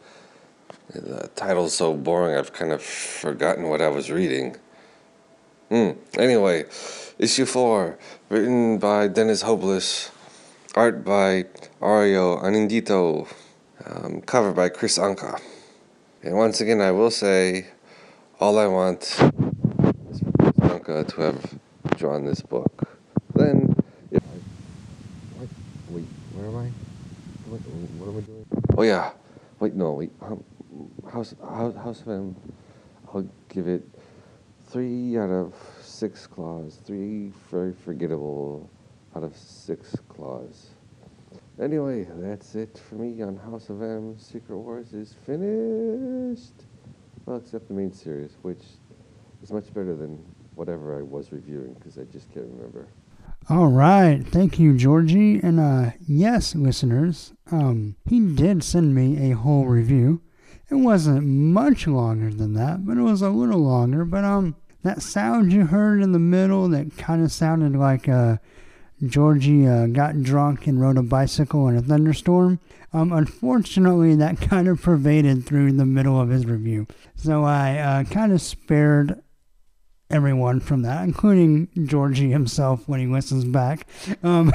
The 0.89 1.29
title's 1.37 1.75
so 1.75 1.93
boring, 1.93 2.35
I've 2.35 2.51
kind 2.51 2.73
of 2.73 2.83
forgotten 2.83 3.69
what 3.69 3.83
I 3.83 3.89
was 3.89 4.11
reading. 4.11 4.57
Hmm. 5.69 5.91
Anyway, 6.17 6.65
issue 7.19 7.45
four, 7.45 7.99
written 8.31 8.79
by 8.79 9.09
Dennis 9.09 9.43
Hopeless, 9.43 10.11
art 10.75 11.05
by 11.05 11.45
Ario 11.83 12.43
Anindito, 12.43 13.29
um, 13.85 14.23
cover 14.23 14.53
by 14.53 14.71
Kris 14.71 14.97
Anka. 14.97 15.39
And 16.23 16.39
once 16.39 16.63
again, 16.63 16.81
I 16.81 16.93
will 16.93 17.11
say, 17.11 17.67
all 18.41 18.59
I 18.59 18.67
want 18.67 19.03
is 19.03 20.21
for 20.21 20.33
Kris 20.33 20.57
Anka 20.61 21.07
to 21.07 21.21
have 21.21 21.59
drawn 21.99 22.25
this 22.25 22.41
book. 22.41 22.89
Then, 23.35 23.77
if 24.11 24.23
I, 24.23 25.39
what, 25.39 25.49
wait, 25.91 26.07
where 26.33 26.47
am 26.47 26.57
I? 26.57 26.71
What, 28.07 28.25
doing? 28.25 28.47
Oh 28.79 28.83
yeah, 28.83 29.11
wait, 29.59 29.75
no, 29.75 29.95
wait. 29.95 30.13
House 31.11 31.35
House, 31.43 31.75
House 31.75 32.03
of 32.03 32.09
M. 32.09 32.37
I'll 33.13 33.29
give 33.49 33.67
it 33.67 33.83
three 34.69 35.19
out 35.19 35.31
of 35.31 35.55
six 35.83 36.25
claws. 36.25 36.81
Three 36.85 37.33
very 37.51 37.73
forgettable 37.73 38.71
out 39.17 39.25
of 39.25 39.37
six 39.37 39.97
claws. 40.09 40.69
Anyway, 41.61 42.07
that's 42.09 42.55
it 42.55 42.81
for 42.89 42.95
me 42.95 43.23
on 43.23 43.37
House 43.39 43.71
of 43.71 43.83
M. 43.83 44.15
Secret 44.19 44.57
Wars 44.57 44.93
is 44.93 45.17
finished. 45.27 46.65
Well, 47.25 47.39
except 47.39 47.67
the 47.67 47.75
main 47.75 47.93
series, 47.93 48.37
which 48.43 48.63
is 49.43 49.51
much 49.51 49.75
better 49.75 49.97
than 49.97 50.25
whatever 50.55 50.97
I 50.97 51.03
was 51.03 51.33
reviewing 51.33 51.75
because 51.75 51.99
I 51.99 52.05
just 52.05 52.33
can't 52.33 52.47
remember. 52.53 52.87
All 53.49 53.69
right, 53.69 54.27
thank 54.27 54.59
you, 54.59 54.77
Georgie. 54.77 55.39
And 55.41 55.61
uh, 55.61 55.93
yes, 56.09 56.57
listeners, 56.57 57.33
um, 57.53 57.95
he 58.05 58.19
did 58.19 58.65
send 58.65 58.93
me 58.93 59.31
a 59.31 59.37
whole 59.37 59.67
review. 59.67 60.21
It 60.69 60.75
wasn't 60.75 61.25
much 61.25 61.87
longer 61.87 62.33
than 62.33 62.55
that, 62.55 62.85
but 62.85 62.99
it 62.99 63.03
was 63.03 63.23
a 63.23 63.31
little 63.31 63.61
longer. 63.61 64.05
But 64.05 64.25
um, 64.25 64.57
that 64.83 65.01
sound 65.01 65.53
you 65.53 65.67
heard 65.67 66.03
in 66.03 66.11
the 66.11 66.19
middle 66.19 66.69
that 66.71 66.97
kind 66.97 67.23
of 67.23 67.31
sounded 67.31 67.77
like 67.77 68.09
uh, 68.09 68.39
Georgie 69.07 69.65
uh, 69.69 69.87
got 69.87 70.25
drunk 70.25 70.67
and 70.67 70.81
rode 70.81 70.99
a 70.99 71.03
bicycle 71.05 71.69
in 71.69 71.77
a 71.77 71.83
thunderstorm. 71.83 72.59
Um, 72.93 73.13
unfortunately, 73.13 74.17
that 74.17 74.41
kind 74.41 74.67
of 74.67 74.83
pervaded 74.83 75.47
through 75.47 75.71
the 75.71 75.87
middle 75.87 76.21
of 76.21 76.31
his 76.31 76.47
review. 76.47 76.89
So 77.15 77.45
I 77.45 77.79
uh, 77.79 78.05
kind 78.05 78.33
of 78.33 78.43
spared 78.43 79.23
everyone 80.11 80.61
from 80.61 80.83
that, 80.83 81.05
including 81.05 81.69
Georgie 81.87 82.31
himself 82.31 82.89
when 82.89 83.01
he 83.01 83.07
listens 83.07 83.45
back. 83.45 83.87
Um, 84.23 84.53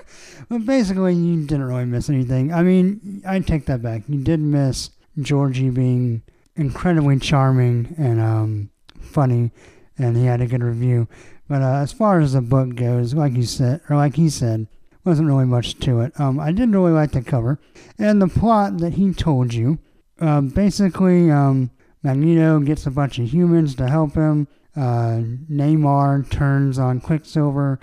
but 0.48 0.64
basically, 0.64 1.14
you 1.14 1.44
didn't 1.44 1.64
really 1.64 1.84
miss 1.84 2.08
anything. 2.08 2.52
I 2.52 2.62
mean, 2.62 3.22
I 3.26 3.40
take 3.40 3.66
that 3.66 3.82
back. 3.82 4.02
You 4.08 4.22
did 4.22 4.40
miss 4.40 4.90
Georgie 5.20 5.70
being 5.70 6.22
incredibly 6.56 7.18
charming 7.18 7.94
and 7.98 8.20
um, 8.20 8.70
funny, 9.00 9.50
and 9.98 10.16
he 10.16 10.24
had 10.24 10.40
a 10.40 10.46
good 10.46 10.62
review. 10.62 11.08
But 11.48 11.62
uh, 11.62 11.76
as 11.76 11.92
far 11.92 12.20
as 12.20 12.32
the 12.32 12.40
book 12.40 12.74
goes, 12.76 13.14
like 13.14 13.34
you 13.34 13.44
said, 13.44 13.80
or 13.90 13.96
like 13.96 14.16
he 14.16 14.30
said, 14.30 14.68
wasn't 15.04 15.28
really 15.28 15.44
much 15.44 15.78
to 15.80 16.00
it. 16.00 16.18
Um, 16.18 16.38
I 16.38 16.52
did 16.52 16.72
really 16.72 16.92
like 16.92 17.12
the 17.12 17.22
cover 17.22 17.58
and 17.98 18.22
the 18.22 18.28
plot 18.28 18.78
that 18.78 18.94
he 18.94 19.12
told 19.12 19.52
you. 19.52 19.78
Uh, 20.20 20.40
basically, 20.40 21.30
um, 21.30 21.70
Magneto 22.02 22.60
gets 22.60 22.86
a 22.86 22.90
bunch 22.90 23.18
of 23.18 23.32
humans 23.32 23.74
to 23.76 23.88
help 23.88 24.14
him. 24.14 24.46
Uh, 24.74 25.20
Namor 25.50 26.28
turns 26.30 26.78
on 26.78 27.00
Quicksilver. 27.00 27.78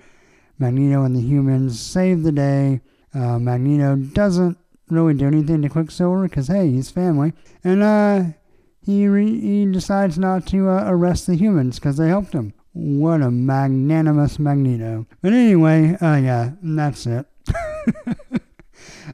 Magneto 0.58 1.04
and 1.04 1.16
the 1.16 1.22
humans 1.22 1.80
save 1.80 2.24
the 2.24 2.32
day. 2.32 2.82
Uh, 3.14 3.40
Magneto 3.40 3.96
doesn't 3.96 4.58
really 4.90 5.14
do 5.14 5.28
anything 5.28 5.62
to 5.62 5.70
Quicksilver 5.70 6.28
because 6.28 6.48
hey, 6.48 6.70
he's 6.70 6.92
family, 6.92 7.34
and 7.64 7.82
uh, 7.82 8.24
he 8.86 9.08
re- 9.08 9.40
he 9.40 9.66
decides 9.66 10.18
not 10.18 10.46
to 10.48 10.70
uh, 10.70 10.84
arrest 10.88 11.28
the 11.28 11.36
humans 11.36 11.80
because 11.80 11.98
they 11.98 12.08
helped 12.08 12.34
him. 12.34 12.54
What 12.74 13.22
a 13.22 13.32
magnanimous 13.32 14.38
Magneto. 14.38 15.08
But 15.22 15.34
anyway, 15.34 15.96
uh, 15.96 16.18
yeah, 16.18 16.52
that's 16.62 17.06
it. 17.06 17.26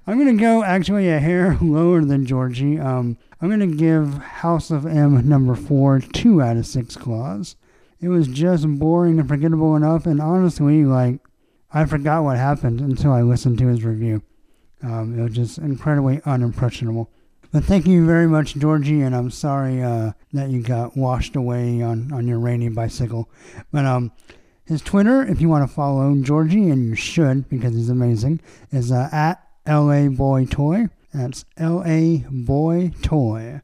I'm 0.07 0.17
gonna 0.17 0.33
go 0.35 0.63
actually 0.63 1.09
a 1.09 1.19
hair 1.19 1.57
lower 1.61 2.03
than 2.03 2.25
Georgie. 2.25 2.79
Um, 2.79 3.17
I'm 3.41 3.49
gonna 3.49 3.67
give 3.67 4.17
House 4.17 4.71
of 4.71 4.85
M 4.85 5.27
number 5.27 5.55
four 5.55 5.99
two 5.99 6.41
out 6.41 6.57
of 6.57 6.65
six 6.65 6.95
claws. 6.95 7.55
It 8.05 8.09
was 8.09 8.27
just 8.27 8.67
boring 8.77 9.17
and 9.17 9.27
forgettable 9.27 9.75
enough, 9.75 10.05
and 10.05 10.21
honestly, 10.21 10.85
like 10.85 11.21
I 11.71 11.85
forgot 11.85 12.23
what 12.23 12.37
happened 12.37 12.79
until 12.79 13.11
I 13.11 13.23
listened 13.23 13.57
to 13.57 13.67
his 13.67 13.83
review. 13.83 14.21
Um, 14.83 15.17
it 15.17 15.23
was 15.23 15.33
just 15.33 15.57
incredibly 15.57 16.17
unimpressionable. 16.19 17.07
But 17.51 17.63
thank 17.63 17.87
you 17.87 18.05
very 18.05 18.27
much, 18.27 18.53
Georgie, 18.53 19.01
and 19.01 19.15
I'm 19.15 19.31
sorry 19.31 19.81
uh, 19.81 20.11
that 20.33 20.51
you 20.51 20.61
got 20.61 20.95
washed 20.95 21.35
away 21.35 21.81
on, 21.81 22.13
on 22.13 22.27
your 22.27 22.37
rainy 22.37 22.69
bicycle. 22.69 23.27
But 23.71 23.85
um, 23.85 24.11
his 24.65 24.83
Twitter, 24.83 25.23
if 25.23 25.41
you 25.41 25.49
want 25.49 25.67
to 25.67 25.75
follow 25.75 26.15
Georgie, 26.21 26.69
and 26.69 26.85
you 26.85 26.93
should 26.93 27.49
because 27.49 27.73
he's 27.73 27.89
amazing, 27.89 28.39
is 28.71 28.91
uh, 28.91 29.09
at 29.11 29.41
LA 29.67 30.09
Boy 30.09 30.45
Toy. 30.45 30.89
That's 31.11 31.43
LA 31.59 32.17
Boy 32.29 32.91
Toy. 33.01 33.61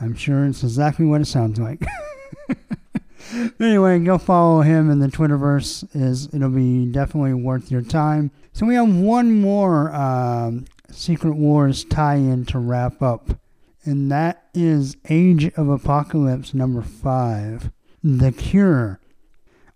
I'm 0.00 0.16
sure 0.16 0.46
it's 0.46 0.64
exactly 0.64 1.06
what 1.06 1.20
it 1.20 1.26
sounds 1.26 1.60
like. 1.60 1.80
anyway, 3.60 3.98
go 4.00 4.18
follow 4.18 4.62
him 4.62 4.90
in 4.90 4.98
the 4.98 5.08
Twitterverse. 5.08 5.88
Is 5.94 6.28
it'll 6.32 6.50
be 6.50 6.86
definitely 6.86 7.34
worth 7.34 7.70
your 7.70 7.82
time. 7.82 8.30
So 8.52 8.66
we 8.66 8.74
have 8.74 8.92
one 8.92 9.40
more 9.40 9.94
um, 9.94 10.64
Secret 10.90 11.34
Wars 11.34 11.84
tie-in 11.84 12.46
to 12.46 12.58
wrap 12.58 13.02
up, 13.02 13.38
and 13.84 14.10
that 14.10 14.48
is 14.54 14.96
Age 15.08 15.52
of 15.54 15.68
Apocalypse 15.68 16.54
number 16.54 16.82
five, 16.82 17.70
The 18.02 18.32
Cure. 18.32 19.00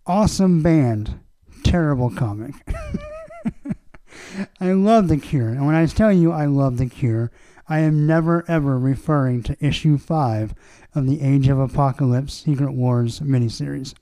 Awesome 0.07 0.63
band, 0.63 1.21
terrible 1.63 2.11
comic. 2.11 2.55
I 4.61 4.73
love 4.73 5.09
The 5.09 5.19
Cure, 5.19 5.51
and 5.51 5.67
when 5.67 5.75
I 5.75 5.87
tell 5.87 6.13
you 6.13 6.33
I 6.33 6.47
love 6.47 6.79
The 6.79 6.89
Cure, 6.89 7.31
I 7.69 7.81
am 7.81 8.07
never 8.07 8.45
ever 8.49 8.79
referring 8.79 9.43
to 9.45 9.65
issue 9.65 9.97
5 9.97 10.55
of 10.95 11.07
the 11.07 11.23
Age 11.23 11.49
of 11.49 11.59
Apocalypse 11.59 12.35
Secret 12.35 12.73
Wars 12.73 13.21
miniseries. 13.21 13.95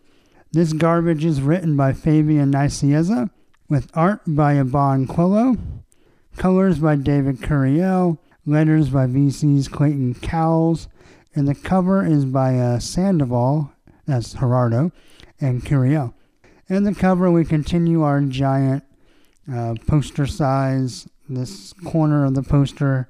This 0.52 0.72
garbage 0.72 1.24
is 1.24 1.40
written 1.40 1.76
by 1.76 1.92
Fabian 1.92 2.52
Nicieza, 2.52 3.30
with 3.68 3.90
art 3.94 4.20
by 4.26 4.54
Iban 4.54 5.06
Coello, 5.06 5.56
colors 6.36 6.78
by 6.78 6.96
David 6.96 7.38
Curiel, 7.38 8.18
letters 8.44 8.90
by 8.90 9.06
VC's 9.06 9.68
Clayton 9.68 10.14
Cowles, 10.14 10.88
and 11.34 11.46
the 11.46 11.54
cover 11.54 12.04
is 12.04 12.24
by 12.24 12.58
uh, 12.58 12.80
Sandoval, 12.80 13.72
that's 14.06 14.34
Gerardo, 14.34 14.90
and 15.40 15.64
Curiel. 15.64 16.14
And 16.68 16.86
the 16.86 16.94
cover, 16.94 17.30
we 17.30 17.44
continue 17.44 18.02
our 18.02 18.20
giant 18.22 18.84
uh, 19.52 19.74
poster 19.86 20.26
size. 20.26 21.08
This 21.28 21.72
corner 21.84 22.24
of 22.24 22.34
the 22.34 22.42
poster 22.42 23.08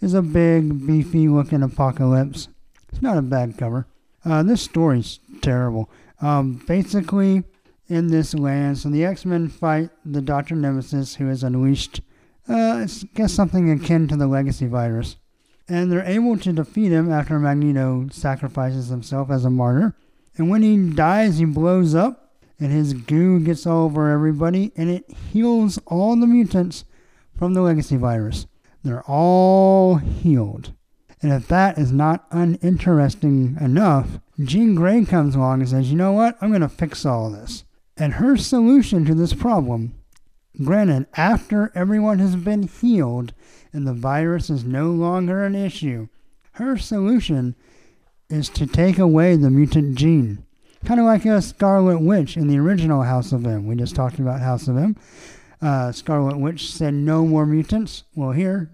is 0.00 0.14
a 0.14 0.22
big, 0.22 0.86
beefy 0.86 1.28
looking 1.28 1.62
apocalypse. 1.62 2.48
It's 2.90 3.02
not 3.02 3.18
a 3.18 3.22
bad 3.22 3.56
cover. 3.56 3.86
Uh, 4.24 4.42
this 4.42 4.62
story's 4.62 5.20
terrible. 5.40 5.90
Um, 6.20 6.62
basically, 6.66 7.44
in 7.88 8.08
this 8.08 8.34
land, 8.34 8.78
so 8.78 8.88
the 8.88 9.04
X 9.04 9.24
Men 9.24 9.48
fight 9.48 9.90
the 10.04 10.20
Doctor 10.20 10.54
Nemesis, 10.54 11.16
who 11.16 11.26
has 11.26 11.42
unleashed, 11.42 12.00
uh, 12.48 12.54
I 12.54 12.86
guess, 13.14 13.32
something 13.32 13.70
akin 13.70 14.06
to 14.08 14.16
the 14.16 14.26
Legacy 14.26 14.66
virus. 14.66 15.16
And 15.68 15.90
they're 15.90 16.04
able 16.04 16.36
to 16.38 16.52
defeat 16.52 16.92
him 16.92 17.12
after 17.12 17.38
Magneto 17.38 18.08
sacrifices 18.10 18.88
himself 18.88 19.30
as 19.30 19.44
a 19.44 19.50
martyr. 19.50 19.96
And 20.36 20.50
when 20.50 20.62
he 20.62 20.90
dies, 20.90 21.38
he 21.38 21.44
blows 21.44 21.94
up, 21.94 22.34
and 22.58 22.72
his 22.72 22.92
goo 22.92 23.40
gets 23.40 23.66
all 23.66 23.84
over 23.84 24.10
everybody, 24.10 24.72
and 24.76 24.90
it 24.90 25.10
heals 25.32 25.78
all 25.86 26.16
the 26.16 26.26
mutants 26.26 26.84
from 27.36 27.54
the 27.54 27.62
Legacy 27.62 27.96
virus. 27.96 28.46
They're 28.82 29.02
all 29.02 29.96
healed. 29.96 30.72
And 31.22 31.32
if 31.32 31.48
that 31.48 31.78
is 31.78 31.92
not 31.92 32.26
uninteresting 32.30 33.56
enough, 33.60 34.20
Jean 34.42 34.74
Grey 34.74 35.04
comes 35.04 35.34
along 35.34 35.60
and 35.60 35.68
says, 35.68 35.90
You 35.90 35.96
know 35.96 36.12
what? 36.12 36.38
I'm 36.40 36.48
going 36.48 36.62
to 36.62 36.68
fix 36.68 37.04
all 37.04 37.30
this. 37.30 37.64
And 37.96 38.14
her 38.14 38.36
solution 38.36 39.04
to 39.04 39.14
this 39.14 39.34
problem, 39.34 39.94
granted, 40.64 41.06
after 41.14 41.70
everyone 41.74 42.18
has 42.20 42.36
been 42.36 42.62
healed 42.62 43.34
and 43.72 43.86
the 43.86 43.92
virus 43.92 44.48
is 44.48 44.64
no 44.64 44.90
longer 44.90 45.44
an 45.44 45.54
issue, 45.54 46.08
her 46.52 46.78
solution 46.78 47.54
is 48.30 48.48
to 48.50 48.66
take 48.66 48.98
away 48.98 49.36
the 49.36 49.50
mutant 49.50 49.96
gene. 49.96 50.44
Kind 50.84 51.00
of 51.00 51.06
like 51.06 51.26
a 51.26 51.42
Scarlet 51.42 51.98
Witch 51.98 52.38
in 52.38 52.48
the 52.48 52.58
original 52.58 53.02
House 53.02 53.32
of 53.32 53.44
M. 53.44 53.66
We 53.66 53.74
just 53.76 53.94
talked 53.94 54.18
about 54.18 54.40
House 54.40 54.66
of 54.66 54.78
M. 54.78 54.96
Uh, 55.60 55.92
Scarlet 55.92 56.38
Witch 56.38 56.72
said 56.72 56.94
no 56.94 57.26
more 57.26 57.44
mutants. 57.44 58.04
Well, 58.14 58.32
here, 58.32 58.70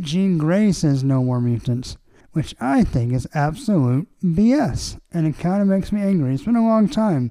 Jean 0.00 0.38
Grey 0.38 0.72
says 0.72 1.02
no 1.02 1.22
more 1.22 1.40
mutants, 1.40 1.96
which 2.32 2.54
I 2.60 2.84
think 2.84 3.12
is 3.12 3.28
absolute 3.34 4.08
BS. 4.22 4.98
And 5.12 5.26
it 5.26 5.38
kind 5.38 5.62
of 5.62 5.68
makes 5.68 5.92
me 5.92 6.00
angry. 6.02 6.34
It's 6.34 6.44
been 6.44 6.56
a 6.56 6.66
long 6.66 6.88
time. 6.88 7.30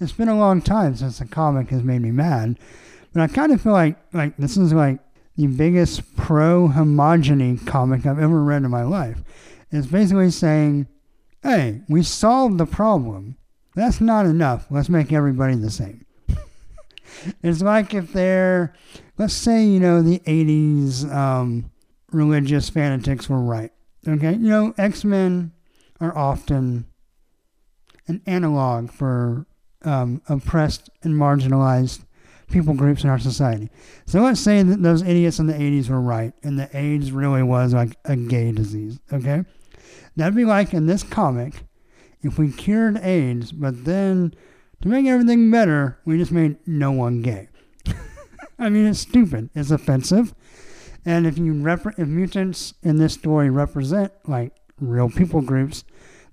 It's 0.00 0.12
been 0.12 0.28
a 0.28 0.38
long 0.38 0.60
time 0.62 0.96
since 0.96 1.18
the 1.18 1.26
comic 1.26 1.70
has 1.70 1.82
made 1.82 2.02
me 2.02 2.10
mad. 2.10 2.58
But 3.12 3.22
I 3.22 3.26
kind 3.28 3.52
of 3.52 3.60
feel 3.60 3.72
like 3.72 3.96
like 4.12 4.36
this 4.36 4.56
is 4.56 4.72
like 4.72 4.98
the 5.36 5.46
biggest 5.46 6.16
pro 6.16 6.68
homogeny 6.68 7.64
comic 7.66 8.06
I've 8.06 8.18
ever 8.18 8.42
read 8.42 8.62
in 8.62 8.70
my 8.70 8.82
life. 8.82 9.22
It's 9.70 9.86
basically 9.86 10.30
saying, 10.30 10.88
hey, 11.42 11.82
we 11.88 12.02
solved 12.02 12.58
the 12.58 12.66
problem. 12.66 13.36
That's 13.74 14.00
not 14.00 14.26
enough. 14.26 14.66
Let's 14.70 14.88
make 14.88 15.12
everybody 15.12 15.56
the 15.56 15.70
same. 15.70 16.06
it's 17.42 17.60
like 17.60 17.92
if 17.92 18.12
they're, 18.12 18.74
let's 19.18 19.34
say, 19.34 19.64
you 19.64 19.80
know, 19.80 20.00
the 20.00 20.20
80s 20.20 21.12
um, 21.12 21.70
religious 22.14 22.68
fanatics 22.70 23.28
were 23.28 23.40
right. 23.40 23.72
Okay? 24.06 24.32
You 24.32 24.48
know, 24.48 24.74
X 24.78 25.04
Men 25.04 25.52
are 26.00 26.16
often 26.16 26.86
an 28.06 28.22
analog 28.26 28.90
for 28.90 29.46
um, 29.82 30.22
oppressed 30.28 30.90
and 31.02 31.14
marginalized 31.14 32.04
people 32.50 32.74
groups 32.74 33.04
in 33.04 33.10
our 33.10 33.18
society. 33.18 33.70
So 34.06 34.20
let's 34.20 34.40
say 34.40 34.62
that 34.62 34.82
those 34.82 35.02
idiots 35.02 35.38
in 35.38 35.46
the 35.46 35.54
80s 35.54 35.88
were 35.88 36.00
right 36.00 36.32
and 36.42 36.58
the 36.58 36.74
AIDS 36.76 37.10
really 37.12 37.42
was 37.42 37.74
like 37.74 37.96
a 38.04 38.16
gay 38.16 38.52
disease. 38.52 39.00
Okay? 39.12 39.44
That'd 40.16 40.36
be 40.36 40.44
like 40.44 40.74
in 40.74 40.86
this 40.86 41.02
comic 41.02 41.64
if 42.22 42.38
we 42.38 42.50
cured 42.50 42.98
AIDS, 42.98 43.52
but 43.52 43.84
then 43.84 44.34
to 44.82 44.88
make 44.88 45.06
everything 45.06 45.50
better, 45.50 45.98
we 46.04 46.18
just 46.18 46.32
made 46.32 46.56
no 46.66 46.90
one 46.90 47.22
gay. 47.22 47.48
I 48.58 48.68
mean, 48.68 48.86
it's 48.86 49.00
stupid. 49.00 49.50
It's 49.54 49.70
offensive. 49.70 50.34
And 51.04 51.26
if 51.26 51.38
you 51.38 51.52
rep- 51.52 51.98
if 51.98 52.08
mutants 52.08 52.74
in 52.82 52.96
this 52.96 53.14
story 53.14 53.50
represent 53.50 54.12
like 54.26 54.52
real 54.80 55.10
people 55.10 55.40
groups, 55.40 55.84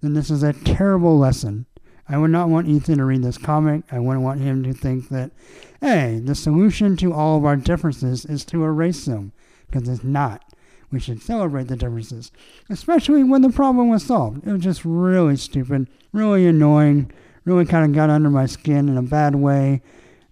then 0.01 0.13
this 0.13 0.29
is 0.29 0.43
a 0.43 0.53
terrible 0.53 1.17
lesson. 1.17 1.65
I 2.07 2.17
would 2.17 2.31
not 2.31 2.49
want 2.49 2.67
Ethan 2.67 2.97
to 2.97 3.05
read 3.05 3.23
this 3.23 3.37
comic. 3.37 3.83
I 3.91 3.99
wouldn't 3.99 4.23
want 4.23 4.41
him 4.41 4.63
to 4.63 4.73
think 4.73 5.09
that, 5.09 5.31
hey, 5.79 6.19
the 6.21 6.35
solution 6.35 6.97
to 6.97 7.13
all 7.13 7.37
of 7.37 7.45
our 7.45 7.55
differences 7.55 8.25
is 8.25 8.43
to 8.45 8.63
erase 8.63 9.05
them, 9.05 9.31
because 9.69 9.87
it's 9.87 10.03
not. 10.03 10.43
We 10.91 10.99
should 10.99 11.21
celebrate 11.21 11.69
the 11.69 11.77
differences, 11.77 12.33
especially 12.69 13.23
when 13.23 13.43
the 13.43 13.49
problem 13.49 13.89
was 13.89 14.03
solved. 14.03 14.45
It 14.45 14.51
was 14.51 14.61
just 14.61 14.83
really 14.83 15.37
stupid, 15.37 15.87
really 16.11 16.45
annoying, 16.47 17.13
really 17.45 17.65
kind 17.65 17.85
of 17.85 17.95
got 17.95 18.09
under 18.09 18.29
my 18.29 18.45
skin 18.45 18.89
in 18.89 18.97
a 18.97 19.01
bad 19.01 19.35
way, 19.35 19.81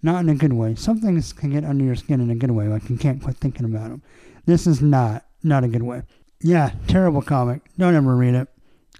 not 0.02 0.20
in 0.20 0.28
a 0.28 0.34
good 0.34 0.52
way. 0.52 0.74
Some 0.74 1.00
things 1.00 1.32
can 1.32 1.50
get 1.50 1.64
under 1.64 1.84
your 1.84 1.96
skin 1.96 2.20
in 2.20 2.30
a 2.30 2.34
good 2.34 2.50
way, 2.50 2.68
like 2.68 2.90
you 2.90 2.98
can't 2.98 3.22
quit 3.22 3.38
thinking 3.38 3.64
about 3.64 3.88
them. 3.88 4.02
This 4.50 4.66
is 4.66 4.82
not, 4.82 5.24
not 5.44 5.62
a 5.62 5.68
good 5.68 5.84
way. 5.84 6.02
Yeah, 6.40 6.72
terrible 6.88 7.22
comic. 7.22 7.62
Don't 7.78 7.94
ever 7.94 8.16
read 8.16 8.34
it. 8.34 8.48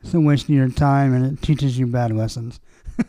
It's 0.00 0.14
a 0.14 0.20
waste 0.20 0.44
of 0.44 0.50
your 0.50 0.68
time 0.68 1.12
and 1.12 1.26
it 1.26 1.42
teaches 1.42 1.76
you 1.76 1.88
bad 1.88 2.12
lessons. 2.12 2.60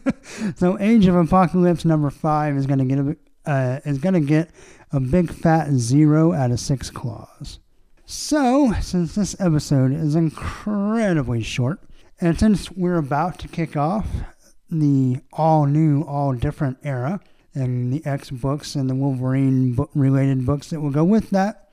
so 0.55 0.75
Age 0.79 1.05
of 1.05 1.15
Apocalypse 1.15 1.85
number 1.85 2.09
five 2.09 2.57
is 2.57 2.65
gonna 2.65 2.85
get 2.85 2.97
a 2.97 3.15
uh, 3.45 3.79
is 3.85 3.99
gonna 3.99 4.21
get 4.21 4.49
a 4.91 4.99
big 4.99 5.31
fat 5.31 5.69
zero 5.73 6.33
out 6.33 6.49
of 6.49 6.59
six 6.59 6.89
claws. 6.89 7.59
So 8.07 8.73
since 8.81 9.13
this 9.13 9.39
episode 9.39 9.93
is 9.93 10.15
incredibly 10.15 11.43
short, 11.43 11.79
and 12.19 12.39
since 12.39 12.71
we're 12.71 12.97
about 12.97 13.37
to 13.37 13.47
kick 13.47 13.77
off 13.77 14.07
the 14.67 15.19
all 15.31 15.67
new, 15.67 16.01
all 16.01 16.33
different 16.33 16.79
era, 16.81 17.19
and 17.53 17.93
the 17.93 18.03
X 18.03 18.31
books 18.31 18.73
and 18.73 18.89
the 18.89 18.95
Wolverine 18.95 19.77
related 19.93 20.43
books 20.43 20.71
that 20.71 20.81
will 20.81 20.89
go 20.89 21.03
with 21.03 21.29
that, 21.29 21.67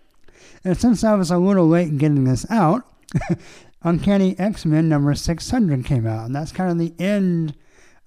and 0.65 0.79
since 0.79 1.05
I 1.05 1.15
was 1.15 1.31
a 1.31 1.39
little 1.39 1.69
late 1.69 1.99
getting 1.99 2.25
this 2.25 2.49
out, 2.51 2.85
Uncanny 3.83 4.39
X 4.39 4.65
Men 4.65 4.89
number 4.89 5.15
600 5.15 5.85
came 5.85 6.07
out, 6.07 6.27
and 6.27 6.35
that's 6.35 6.53
kind 6.53 6.71
of 6.71 6.79
the 6.79 6.95
end 7.03 7.55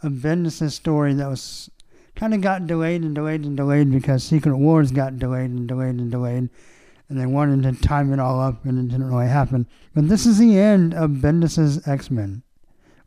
of 0.04 0.14
Bendis' 0.14 0.72
story 0.72 1.14
that 1.14 1.30
was 1.30 1.70
kind 2.16 2.34
of 2.34 2.42
got 2.42 2.68
delayed 2.68 3.04
and 3.04 3.16
delayed 3.16 3.46
and 3.46 3.56
delayed 3.56 3.92
because 3.92 4.24
Secret 4.24 4.58
Wars 4.58 4.92
got 4.92 5.18
delayed 5.18 5.50
and 5.50 5.68
delayed 5.68 5.96
and 5.96 6.12
delayed, 6.12 6.50
and 7.10 7.20
they 7.20 7.26
wanted 7.26 7.64
to 7.64 7.82
time 7.82 8.12
it 8.12 8.20
all 8.20 8.40
up, 8.40 8.66
and 8.66 8.78
it 8.78 8.92
didn't 8.92 9.10
really 9.10 9.28
happen. 9.28 9.68
But 9.94 10.10
this 10.10 10.26
is 10.26 10.38
the 10.38 10.58
end 10.58 10.94
of 10.94 11.12
Bendis' 11.12 11.88
X 11.88 12.12
Men. 12.12 12.44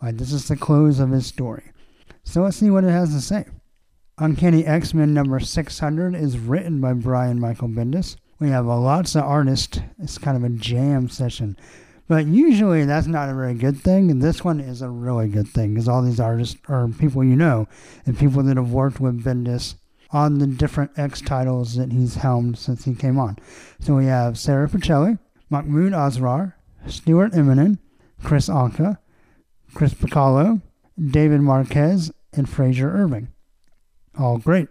Like, 0.02 0.18
this 0.18 0.32
is 0.32 0.48
the 0.48 0.56
close 0.56 1.00
of 1.00 1.10
his 1.10 1.26
story. 1.26 1.72
So 2.24 2.42
let's 2.42 2.56
see 2.56 2.70
what 2.70 2.84
it 2.84 2.90
has 2.90 3.14
to 3.14 3.20
say. 3.20 3.46
Uncanny 4.18 4.64
X 4.64 4.94
Men 4.94 5.12
number 5.12 5.40
600 5.40 6.14
is 6.14 6.38
written 6.38 6.80
by 6.80 6.92
Brian 6.92 7.40
Michael 7.40 7.68
Bendis. 7.68 8.16
We 8.38 8.50
have 8.50 8.66
a 8.66 8.76
lots 8.76 9.14
of 9.14 9.24
artists. 9.24 9.80
It's 9.98 10.18
kind 10.18 10.36
of 10.36 10.44
a 10.44 10.48
jam 10.48 11.08
session. 11.08 11.56
But 12.06 12.26
usually 12.26 12.84
that's 12.84 13.06
not 13.06 13.30
a 13.30 13.34
very 13.34 13.54
good 13.54 13.78
thing. 13.80 14.10
And 14.10 14.20
this 14.20 14.44
one 14.44 14.60
is 14.60 14.82
a 14.82 14.90
really 14.90 15.28
good 15.28 15.48
thing 15.48 15.74
because 15.74 15.88
all 15.88 16.02
these 16.02 16.20
artists 16.20 16.60
are 16.68 16.88
people 16.88 17.24
you 17.24 17.36
know 17.36 17.66
and 18.04 18.18
people 18.18 18.42
that 18.42 18.56
have 18.56 18.72
worked 18.72 19.00
with 19.00 19.24
Bendis 19.24 19.76
on 20.10 20.38
the 20.38 20.46
different 20.46 20.96
X 20.98 21.20
titles 21.20 21.76
that 21.76 21.92
he's 21.92 22.16
helmed 22.16 22.58
since 22.58 22.84
he 22.84 22.94
came 22.94 23.18
on. 23.18 23.36
So 23.80 23.96
we 23.96 24.06
have 24.06 24.38
Sara 24.38 24.68
Pichelli, 24.68 25.18
Mahmoud 25.50 25.92
Asrar, 25.92 26.54
Stuart 26.86 27.32
Immonen, 27.32 27.78
Kris 28.22 28.48
Anka, 28.48 28.98
Chris 29.74 29.94
Bachalo, 29.94 30.62
David 31.10 31.40
Marquez, 31.40 32.12
and 32.32 32.48
Frazer 32.48 32.90
Irving. 32.90 33.28
All 34.18 34.38
great. 34.38 34.68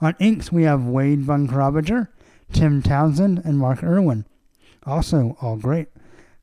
On 0.00 0.14
inks, 0.20 0.52
we 0.52 0.62
have 0.62 0.86
Wade 0.86 1.20
Von 1.20 1.46
Grawbadger, 1.48 2.08
Tim 2.52 2.82
Townsend, 2.82 3.42
and 3.44 3.58
Mark 3.58 3.82
Irwin. 3.82 4.24
Also, 4.84 5.36
all 5.40 5.56
great. 5.56 5.88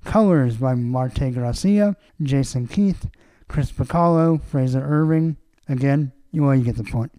Colors 0.04 0.58
by 0.58 0.76
Marte 0.76 1.34
Gracia, 1.34 1.96
Jason 2.22 2.68
Keith, 2.68 3.10
Chris 3.48 3.72
Bachalo, 3.72 4.42
Frazer 4.42 4.84
Irving. 4.84 5.38
Again, 5.68 6.12
well, 6.32 6.54
you 6.54 6.64
get 6.64 6.78
the 6.78 6.84
point. 6.84 7.12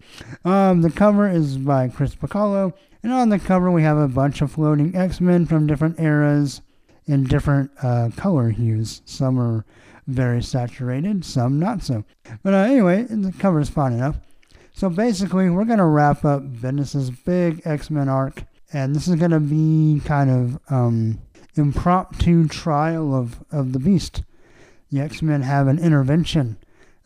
Um, 0.45 0.81
the 0.81 0.91
cover 0.91 1.29
is 1.29 1.57
by 1.57 1.89
Chris 1.89 2.15
Bachalo, 2.15 2.73
and 3.03 3.11
on 3.11 3.29
the 3.29 3.39
cover 3.39 3.71
we 3.71 3.83
have 3.83 3.97
a 3.97 4.07
bunch 4.07 4.41
of 4.41 4.51
floating 4.51 4.95
X-Men 4.95 5.45
from 5.45 5.67
different 5.67 5.99
eras 5.99 6.61
in 7.05 7.23
different 7.23 7.71
uh, 7.81 8.09
color 8.15 8.49
hues. 8.49 9.01
Some 9.05 9.39
are 9.39 9.65
very 10.07 10.41
saturated, 10.41 11.25
some 11.25 11.59
not 11.59 11.83
so. 11.83 12.05
But 12.43 12.53
uh, 12.53 12.57
anyway, 12.57 13.03
the 13.03 13.33
cover 13.37 13.59
is 13.59 13.69
fine 13.69 13.93
enough. 13.93 14.17
So 14.73 14.89
basically, 14.89 15.49
we're 15.49 15.65
going 15.65 15.79
to 15.79 15.85
wrap 15.85 16.23
up 16.23 16.43
Bendis's 16.43 17.09
big 17.09 17.61
X-Men 17.65 18.07
arc, 18.07 18.43
and 18.73 18.95
this 18.95 19.07
is 19.07 19.15
going 19.15 19.31
to 19.31 19.39
be 19.39 20.01
kind 20.05 20.29
of 20.29 20.59
um, 20.71 21.19
impromptu 21.55 22.47
trial 22.47 23.15
of, 23.15 23.43
of 23.51 23.73
the 23.73 23.79
Beast. 23.79 24.23
The 24.91 24.99
X 24.99 25.21
Men 25.21 25.41
have 25.41 25.67
an 25.67 25.79
intervention 25.79 26.57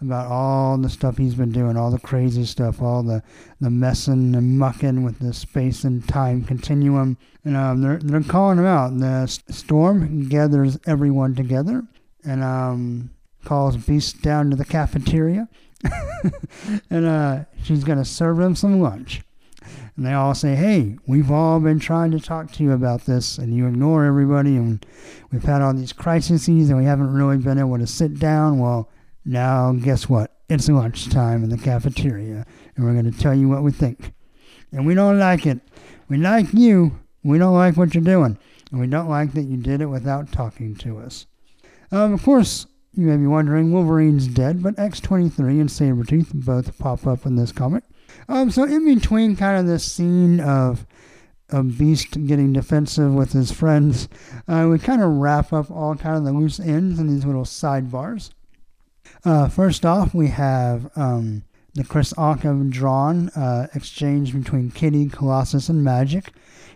about 0.02 0.32
all 0.32 0.78
the 0.78 0.90
stuff 0.90 1.18
he's 1.18 1.36
been 1.36 1.52
doing, 1.52 1.78
all 1.78 1.92
the 1.92 2.00
crazy 2.00 2.44
stuff, 2.44 2.82
all 2.82 3.04
the, 3.04 3.22
the 3.60 3.70
messing 3.70 4.36
and 4.36 4.58
mucking 4.58 5.04
with 5.04 5.20
the 5.20 5.34
space 5.34 5.84
and 5.84 6.08
time 6.08 6.44
continuum. 6.44 7.18
And 7.46 7.56
um, 7.56 7.82
they're, 7.82 7.98
they're 7.98 8.22
calling 8.22 8.58
him 8.58 8.66
out. 8.66 8.98
The 8.98 9.28
storm 9.50 10.28
gathers 10.28 10.80
everyone 10.88 11.36
together 11.36 11.84
and 12.26 12.44
um, 12.44 13.12
calls 13.46 13.78
Beast 13.78 14.22
down 14.22 14.50
to 14.50 14.56
the 14.56 14.66
cafeteria. 14.66 15.48
and 16.90 17.06
uh, 17.06 17.44
she's 17.64 17.84
going 17.84 17.98
to 17.98 18.06
serve 18.06 18.40
him 18.40 18.56
some 18.56 18.82
lunch. 18.82 19.22
And 20.02 20.08
they 20.08 20.14
all 20.14 20.34
say, 20.34 20.56
hey, 20.56 20.98
we've 21.06 21.30
all 21.30 21.60
been 21.60 21.78
trying 21.78 22.10
to 22.10 22.20
talk 22.20 22.52
to 22.54 22.64
you 22.64 22.72
about 22.72 23.06
this, 23.06 23.38
and 23.38 23.56
you 23.56 23.68
ignore 23.68 24.04
everybody, 24.04 24.56
and 24.56 24.84
we've 25.32 25.44
had 25.44 25.62
all 25.62 25.76
these 25.76 25.94
crises, 25.94 26.48
and 26.48 26.76
we 26.76 26.86
haven't 26.86 27.14
really 27.14 27.38
been 27.38 27.60
able 27.60 27.78
to 27.78 27.86
sit 27.86 28.18
down. 28.18 28.58
Well, 28.58 28.90
now 29.26 29.74
guess 29.74 30.10
what? 30.10 30.36
It's 30.50 30.68
lunchtime 30.68 31.44
in 31.44 31.52
the 31.52 31.58
cafeteria, 31.60 32.48
and 32.76 32.84
we're 32.84 33.00
going 33.00 33.12
to 33.12 33.16
tell 33.16 33.36
you 33.36 33.48
what 33.48 33.62
we 33.62 33.72
think. 33.72 34.16
And 34.72 34.88
we 34.88 34.96
don't 34.96 35.20
like 35.20 35.46
it. 35.46 35.60
We 36.10 36.18
like 36.18 36.52
you. 36.52 36.98
We 37.24 37.38
don't 37.38 37.54
like 37.54 37.78
what 37.78 37.94
you're 37.94 38.04
doing. 38.04 38.40
And 38.72 38.82
we 38.82 38.88
don't 38.88 39.08
like 39.08 39.34
that 39.34 39.44
you 39.44 39.58
did 39.58 39.82
it 39.82 39.86
without 39.86 40.32
talking 40.32 40.74
to 40.78 40.98
us. 40.98 41.28
Um, 41.92 42.12
of 42.14 42.24
course, 42.24 42.66
you 42.96 43.06
may 43.06 43.18
be 43.18 43.28
wondering, 43.28 43.72
Wolverine's 43.72 44.28
dead, 44.28 44.64
but 44.64 44.78
X23 44.78 45.62
and 45.62 45.70
Sabretooth 45.70 46.34
both 46.34 46.80
pop 46.80 47.06
up 47.06 47.28
in 47.28 47.36
this 47.36 47.52
comic. 47.52 47.84
Um, 48.28 48.52
so 48.52 48.64
in 48.64 48.86
between 48.86 49.36
kind 49.36 49.60
of 49.60 49.68
this 49.68 49.90
scene 49.92 50.40
of 50.40 50.86
a 51.50 51.64
Beast 51.64 52.26
getting 52.28 52.54
defensive 52.54 53.14
with 53.14 53.34
his 53.34 53.52
friends, 53.52 54.08
uh, 54.48 54.68
we 54.70 54.80
kind 54.80 55.02
of 55.02 55.10
wrap 55.10 55.52
up 55.52 55.70
all 55.70 55.96
kind 55.96 56.18
of 56.18 56.24
the 56.24 56.32
loose 56.32 56.60
ends 56.60 57.00
in 57.00 57.08
these 57.08 57.26
little 57.26 57.44
sidebars. 57.44 58.32
Uh, 59.26 59.50
first 59.50 59.86
off, 59.86 60.14
we 60.14 60.28
have 60.28 60.90
um, 60.96 61.44
the 61.74 61.84
Kris 61.84 62.14
Anka 62.14 62.70
drawn 62.70 63.30
uh, 63.30 63.68
exchange 63.76 64.34
between 64.34 64.72
Kitty, 64.72 65.08
Colossus, 65.08 65.70
and 65.70 65.86
Magik, 65.86 66.30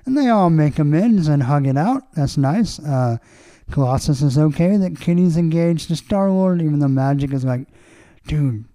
and 0.05 0.17
they 0.17 0.27
all 0.27 0.49
make 0.49 0.77
amends 0.77 1.27
and 1.27 1.43
hug 1.43 1.67
it 1.67 1.77
out. 1.77 2.03
That's 2.13 2.37
nice. 2.37 2.79
Uh, 2.79 3.17
Colossus 3.71 4.21
is 4.21 4.37
okay 4.37 4.77
that 4.77 4.99
Kitty's 4.99 5.37
engaged 5.37 5.87
to 5.87 5.95
Star 5.95 6.29
Lord, 6.29 6.61
even 6.61 6.79
though 6.79 6.87
Magik 6.87 7.33
is 7.33 7.43
like, 7.43 7.67
dude, 8.27 8.65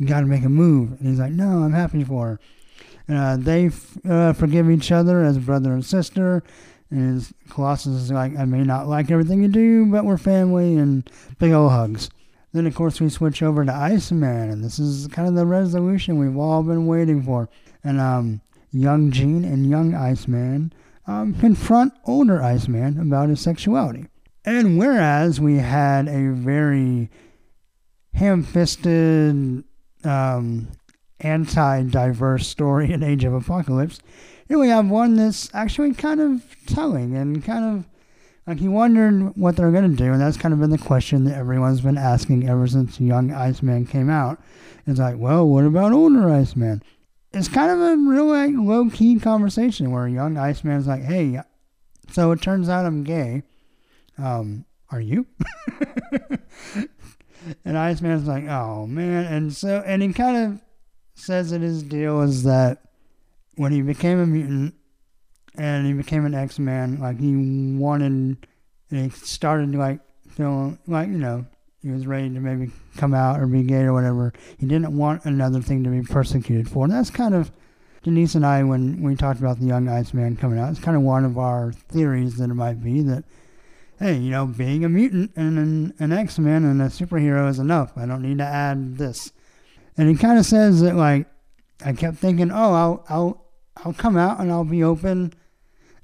you 0.00 0.06
got 0.06 0.20
to 0.20 0.26
make 0.26 0.44
a 0.44 0.48
move. 0.48 0.92
And 0.92 1.08
he's 1.08 1.20
like, 1.20 1.32
no, 1.32 1.62
I'm 1.62 1.74
happy 1.74 2.02
for 2.02 2.40
her. 3.06 3.14
Uh, 3.14 3.36
they 3.36 3.66
f- 3.66 3.98
uh, 4.08 4.32
forgive 4.32 4.70
each 4.70 4.90
other 4.90 5.22
as 5.22 5.36
brother 5.36 5.74
and 5.74 5.84
sister. 5.84 6.42
And 6.90 7.22
Colossus 7.50 7.92
is 7.92 8.10
like, 8.10 8.34
I 8.36 8.46
may 8.46 8.62
not 8.62 8.88
like 8.88 9.10
everything 9.10 9.42
you 9.42 9.48
do, 9.48 9.84
but 9.86 10.06
we're 10.06 10.16
family, 10.16 10.76
and 10.76 11.08
big 11.38 11.52
old 11.52 11.70
hugs. 11.70 12.08
Then, 12.52 12.66
of 12.66 12.74
course, 12.74 12.98
we 12.98 13.10
switch 13.10 13.42
over 13.42 13.62
to 13.62 13.72
Iceman, 13.72 14.50
and 14.50 14.64
this 14.64 14.78
is 14.78 15.06
kind 15.08 15.28
of 15.28 15.34
the 15.34 15.46
resolution 15.46 16.18
we've 16.18 16.36
all 16.36 16.62
been 16.62 16.86
waiting 16.86 17.22
for. 17.22 17.50
And 17.84 18.00
um, 18.00 18.40
young 18.72 19.10
Jean 19.10 19.44
and 19.44 19.68
young 19.68 19.94
Iceman 19.94 20.72
um, 21.06 21.34
confront 21.34 21.92
older 22.06 22.42
Iceman 22.42 22.98
about 22.98 23.28
his 23.28 23.40
sexuality. 23.40 24.06
And 24.46 24.78
whereas 24.78 25.40
we 25.40 25.58
had 25.58 26.08
a 26.08 26.32
very 26.32 27.10
ham 28.14 28.42
fisted 28.42 29.64
um, 30.04 30.68
anti-diverse 31.20 32.46
story 32.46 32.92
in 32.92 33.02
Age 33.02 33.24
of 33.24 33.34
Apocalypse. 33.34 34.00
Here 34.48 34.58
we 34.58 34.68
have 34.68 34.88
one 34.88 35.14
that's 35.14 35.48
actually 35.54 35.94
kind 35.94 36.20
of 36.20 36.42
telling 36.66 37.16
and 37.16 37.44
kind 37.44 37.64
of 37.64 37.86
like 38.46 38.58
he 38.58 38.68
wondered 38.68 39.36
what 39.36 39.56
they're 39.56 39.70
going 39.70 39.90
to 39.90 39.96
do, 39.96 40.12
and 40.12 40.20
that's 40.20 40.36
kind 40.36 40.52
of 40.52 40.60
been 40.60 40.70
the 40.70 40.78
question 40.78 41.24
that 41.24 41.36
everyone's 41.36 41.82
been 41.82 41.98
asking 41.98 42.48
ever 42.48 42.66
since 42.66 43.00
Young 43.00 43.32
Iceman 43.32 43.86
came 43.86 44.10
out. 44.10 44.42
It's 44.86 44.98
like, 44.98 45.16
well, 45.18 45.46
what 45.46 45.64
about 45.64 45.92
older 45.92 46.28
Iceman? 46.28 46.82
It's 47.32 47.46
kind 47.46 47.70
of 47.70 47.78
a 47.78 47.96
real 47.96 48.26
like, 48.26 48.52
low 48.56 48.90
key 48.90 49.20
conversation 49.20 49.92
where 49.92 50.08
Young 50.08 50.36
Iceman's 50.36 50.88
like, 50.88 51.02
hey, 51.02 51.40
so 52.10 52.32
it 52.32 52.42
turns 52.42 52.68
out 52.68 52.86
I'm 52.86 53.04
gay. 53.04 53.44
Um, 54.18 54.64
Are 54.90 55.00
you? 55.00 55.26
and 57.64 57.76
Iceman's 57.76 58.26
like, 58.26 58.44
oh 58.48 58.86
man. 58.86 59.24
And 59.26 59.54
so, 59.54 59.82
and 59.86 60.02
he 60.02 60.12
kind 60.12 60.36
of 60.36 60.60
says 61.14 61.50
that 61.50 61.60
his 61.60 61.82
deal 61.82 62.20
is 62.22 62.44
that 62.44 62.82
when 63.56 63.72
he 63.72 63.82
became 63.82 64.18
a 64.18 64.26
mutant 64.26 64.74
and 65.56 65.86
he 65.86 65.92
became 65.92 66.24
an 66.24 66.34
X 66.34 66.58
Man, 66.58 66.98
like 67.00 67.18
he 67.20 67.34
wanted, 67.76 68.46
and 68.90 69.04
he 69.04 69.10
started 69.10 69.72
to 69.72 69.78
like 69.78 70.00
feeling 70.28 70.78
like, 70.86 71.08
you 71.08 71.18
know, 71.18 71.46
he 71.82 71.90
was 71.90 72.06
ready 72.06 72.28
to 72.28 72.40
maybe 72.40 72.70
come 72.96 73.14
out 73.14 73.40
or 73.40 73.46
be 73.46 73.62
gay 73.62 73.82
or 73.82 73.92
whatever. 73.92 74.32
He 74.58 74.66
didn't 74.66 74.96
want 74.96 75.24
another 75.24 75.60
thing 75.60 75.84
to 75.84 75.90
be 75.90 76.02
persecuted 76.02 76.68
for. 76.68 76.84
And 76.84 76.92
that's 76.92 77.10
kind 77.10 77.34
of 77.34 77.50
Denise 78.02 78.34
and 78.34 78.46
I, 78.46 78.62
when 78.62 79.02
we 79.02 79.14
talked 79.14 79.40
about 79.40 79.58
the 79.58 79.66
young 79.66 79.88
Iceman 79.88 80.36
coming 80.36 80.58
out, 80.58 80.70
it's 80.70 80.80
kind 80.80 80.96
of 80.96 81.02
one 81.02 81.24
of 81.24 81.36
our 81.36 81.72
theories 81.72 82.36
that 82.36 82.50
it 82.50 82.54
might 82.54 82.82
be 82.82 83.02
that, 83.02 83.24
hey, 84.00 84.16
you 84.16 84.30
know, 84.30 84.46
being 84.46 84.84
a 84.84 84.88
mutant 84.88 85.30
and 85.36 85.58
an, 85.58 85.94
an 85.98 86.10
X 86.10 86.38
Men 86.38 86.64
and 86.64 86.80
a 86.80 86.86
superhero 86.86 87.48
is 87.48 87.58
enough. 87.58 87.92
I 87.96 88.06
don't 88.06 88.22
need 88.22 88.38
to 88.38 88.44
add 88.44 88.96
this. 88.96 89.32
And 89.96 90.08
he 90.08 90.16
kind 90.16 90.38
of 90.38 90.46
says 90.46 90.80
that, 90.80 90.96
like, 90.96 91.26
I 91.84 91.92
kept 91.92 92.16
thinking, 92.16 92.50
oh, 92.50 92.72
I'll, 92.72 93.04
I'll, 93.08 93.46
I'll 93.84 93.92
come 93.92 94.16
out 94.16 94.40
and 94.40 94.50
I'll 94.50 94.64
be 94.64 94.82
open, 94.82 95.32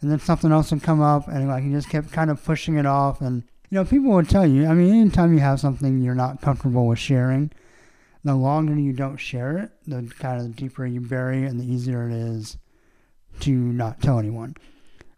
and 0.00 0.11
then 0.11 0.20
something 0.20 0.52
else 0.52 0.70
would 0.70 0.82
come 0.82 1.00
up, 1.00 1.26
and 1.28 1.48
like 1.48 1.64
he 1.64 1.70
just 1.70 1.88
kept 1.88 2.12
kind 2.12 2.30
of 2.30 2.44
pushing 2.44 2.76
it 2.76 2.87
off, 2.87 3.20
and 3.20 3.42
you 3.70 3.76
know, 3.76 3.85
people 3.85 4.12
would 4.12 4.28
tell 4.28 4.46
you, 4.46 4.66
I 4.66 4.74
mean, 4.74 4.94
anytime 4.94 5.35
you 5.35 5.40
have 5.40 5.61
something 5.61 6.00
you're 6.00 6.14
not 6.14 6.40
comfortable 6.40 6.87
with 6.87 6.98
sharing, 6.98 7.50
the 8.22 8.35
longer 8.35 8.74
you 8.74 8.92
don't 8.92 9.16
share 9.16 9.59
it, 9.59 9.70
the 9.87 10.11
kind 10.18 10.40
of 10.40 10.46
the 10.46 10.52
deeper 10.52 10.87
you 10.87 11.00
bury 11.00 11.42
it 11.42 11.46
and 11.46 11.61
the 11.61 11.64
easier 11.64 12.09
it 12.09 12.14
is 12.14 12.59
to 13.40 13.50
not 13.50 14.00
tell 14.00 14.18
anyone. 14.18 14.54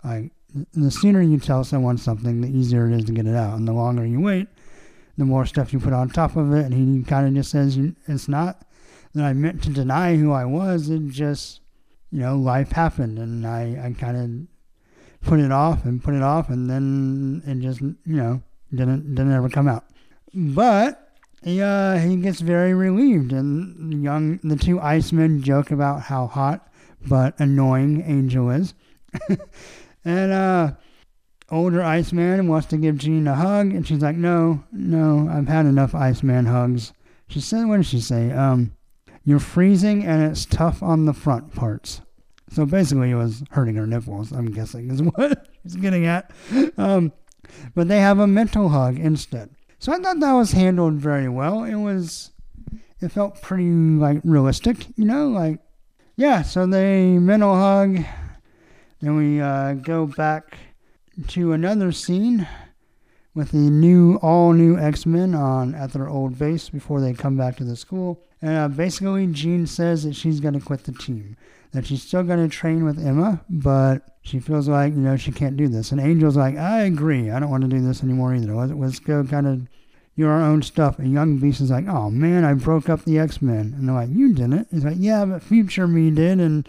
Like, 0.02 0.32
the 0.72 0.90
sooner 0.90 1.22
you 1.22 1.38
tell 1.38 1.64
someone 1.64 1.98
something, 1.98 2.40
the 2.40 2.48
easier 2.48 2.88
it 2.88 2.94
is 2.94 3.04
to 3.06 3.12
get 3.12 3.26
it 3.26 3.34
out. 3.34 3.56
And 3.56 3.66
the 3.66 3.72
longer 3.72 4.06
you 4.06 4.20
wait, 4.20 4.48
the 5.16 5.24
more 5.24 5.46
stuff 5.46 5.72
you 5.72 5.80
put 5.80 5.92
on 5.92 6.08
top 6.08 6.37
of 6.37 6.52
it. 6.52 6.64
And 6.64 6.74
he 6.74 7.02
kind 7.04 7.26
of 7.26 7.34
just 7.34 7.50
says, 7.50 7.78
it's 8.06 8.28
not 8.28 8.64
that 9.14 9.24
I 9.24 9.32
meant 9.32 9.62
to 9.64 9.70
deny 9.70 10.16
who 10.16 10.32
I 10.32 10.44
was. 10.44 10.88
It 10.88 11.08
just, 11.08 11.61
you 12.11 12.20
know, 12.20 12.37
life 12.37 12.72
happened. 12.72 13.18
And 13.18 13.46
I, 13.46 13.88
I 13.88 13.92
kind 13.98 14.16
of 14.16 14.58
put 15.22 15.40
it 15.40 15.52
off 15.52 15.84
and 15.84 16.02
put 16.02 16.14
it 16.14 16.22
off, 16.22 16.48
and 16.48 16.68
then 16.70 17.42
it 17.46 17.61
just 17.61 17.80
you 17.80 17.96
know 18.04 18.42
didn't 18.70 19.14
didn't 19.14 19.32
ever 19.32 19.48
come 19.48 19.68
out. 19.68 19.84
But 20.34 21.12
he 21.42 21.61
uh, 21.61 21.98
he 21.98 22.16
gets 22.16 22.40
very 22.40 22.74
relieved, 22.74 23.32
and 23.32 23.92
the 23.92 23.96
young 23.96 24.38
the 24.42 24.56
two 24.56 24.78
Icemen 24.78 25.42
joke 25.42 25.70
about 25.70 26.02
how 26.02 26.26
hot 26.26 26.70
but 27.06 27.38
annoying 27.38 28.02
Angel 28.06 28.50
is, 28.50 28.74
and 30.04 30.32
uh, 30.32 30.72
older 31.50 31.82
Iceman 31.82 32.48
wants 32.48 32.66
to 32.68 32.76
give 32.76 32.98
Jean 32.98 33.26
a 33.26 33.34
hug, 33.34 33.72
and 33.72 33.87
she's 33.87 34.02
like, 34.02 34.16
"No, 34.16 34.64
no, 34.72 35.28
I've 35.30 35.48
had 35.48 35.66
enough 35.66 35.94
Iceman 35.94 36.46
hugs." 36.46 36.92
She 37.28 37.40
said, 37.40 37.66
"What 37.66 37.78
did 37.78 37.87
she 37.87 38.00
say? 38.00 38.30
Um, 38.30 38.72
you're 39.24 39.38
freezing, 39.38 40.04
and 40.04 40.22
it's 40.22 40.46
tough 40.46 40.82
on 40.82 41.04
the 41.04 41.12
front 41.12 41.54
parts." 41.54 42.00
So 42.50 42.64
basically, 42.64 43.11
it 43.11 43.16
was 43.16 43.42
hurting 43.50 43.76
her 43.76 43.87
nipples, 43.87 44.32
I'm 44.32 44.50
guessing, 44.50 44.90
is 44.90 45.02
what 45.14 45.46
she's 45.62 45.76
getting 45.76 46.06
at. 46.06 46.30
Um, 46.76 47.12
but 47.74 47.88
they 47.88 48.00
have 48.00 48.18
a 48.18 48.26
mental 48.26 48.70
hug 48.70 48.98
instead. 48.98 49.50
So 49.78 49.92
I 49.92 49.98
thought 49.98 50.20
that 50.20 50.32
was 50.32 50.52
handled 50.52 50.94
very 50.94 51.28
well. 51.28 51.64
It 51.64 51.76
was, 51.76 52.32
it 53.00 53.12
felt 53.12 53.40
pretty 53.42 53.70
like 53.70 54.20
realistic, 54.24 54.87
you 54.96 55.04
know, 55.04 55.28
like, 55.28 55.61
yeah. 56.16 56.42
So 56.42 56.66
they 56.66 57.18
mental 57.18 57.54
hug. 57.54 58.04
Then 59.00 59.16
we 59.16 59.40
uh, 59.40 59.74
go 59.74 60.06
back 60.06 60.58
to 61.28 61.52
another 61.52 61.92
scene 61.92 62.46
with 63.34 63.52
the 63.52 63.58
new, 63.58 64.16
all 64.16 64.52
new 64.52 64.78
X 64.78 65.06
Men 65.06 65.34
on 65.34 65.74
at 65.74 65.92
their 65.92 66.08
old 66.08 66.38
base 66.38 66.68
before 66.68 67.00
they 67.00 67.12
come 67.12 67.37
back 67.37 67.56
to 67.56 67.64
the 67.64 67.76
school. 67.76 68.22
And 68.40 68.56
uh, 68.56 68.68
basically, 68.68 69.26
Jean 69.28 69.66
says 69.66 70.04
that 70.04 70.14
she's 70.14 70.40
going 70.40 70.54
to 70.54 70.61
quit 70.61 70.84
the 70.84 70.92
team 70.92 71.37
that 71.72 71.87
she's 71.87 72.02
still 72.02 72.22
going 72.22 72.48
to 72.48 72.54
train 72.54 72.84
with 72.84 73.04
Emma, 73.04 73.44
but 73.48 74.18
she 74.22 74.40
feels 74.40 74.68
like, 74.68 74.94
you 74.94 75.00
know, 75.00 75.16
she 75.16 75.32
can't 75.32 75.56
do 75.56 75.68
this. 75.68 75.92
And 75.92 76.00
Angel's 76.00 76.37
like, 76.37 76.56
I 76.56 76.82
agree. 76.82 77.30
I 77.30 77.38
don't 77.38 77.50
want 77.50 77.62
to 77.62 77.68
do 77.68 77.80
this 77.80 78.02
anymore 78.02 78.34
either. 78.34 78.54
Let's, 78.54 78.72
let's 78.72 78.98
go 78.98 79.24
kind 79.24 79.46
of 79.46 79.68
do 80.16 80.26
our 80.26 80.40
own 80.40 80.62
stuff. 80.62 80.98
And 80.98 81.12
Young 81.12 81.38
Beast 81.38 81.61
is 81.61 81.70
like, 81.70 81.87
oh 81.87 82.11
man, 82.11 82.44
I 82.44 82.54
broke 82.54 82.88
up 82.88 83.04
the 83.04 83.18
X 83.18 83.42
Men. 83.42 83.74
And 83.76 83.88
they're 83.88 83.94
like, 83.94 84.11
you 84.11 84.34
didn't. 84.34 84.68
He's 84.70 84.84
like, 84.84 84.96
yeah, 84.98 85.24
but 85.24 85.42
future 85.42 85.87
me 85.87 86.11
did. 86.11 86.40
And 86.40 86.68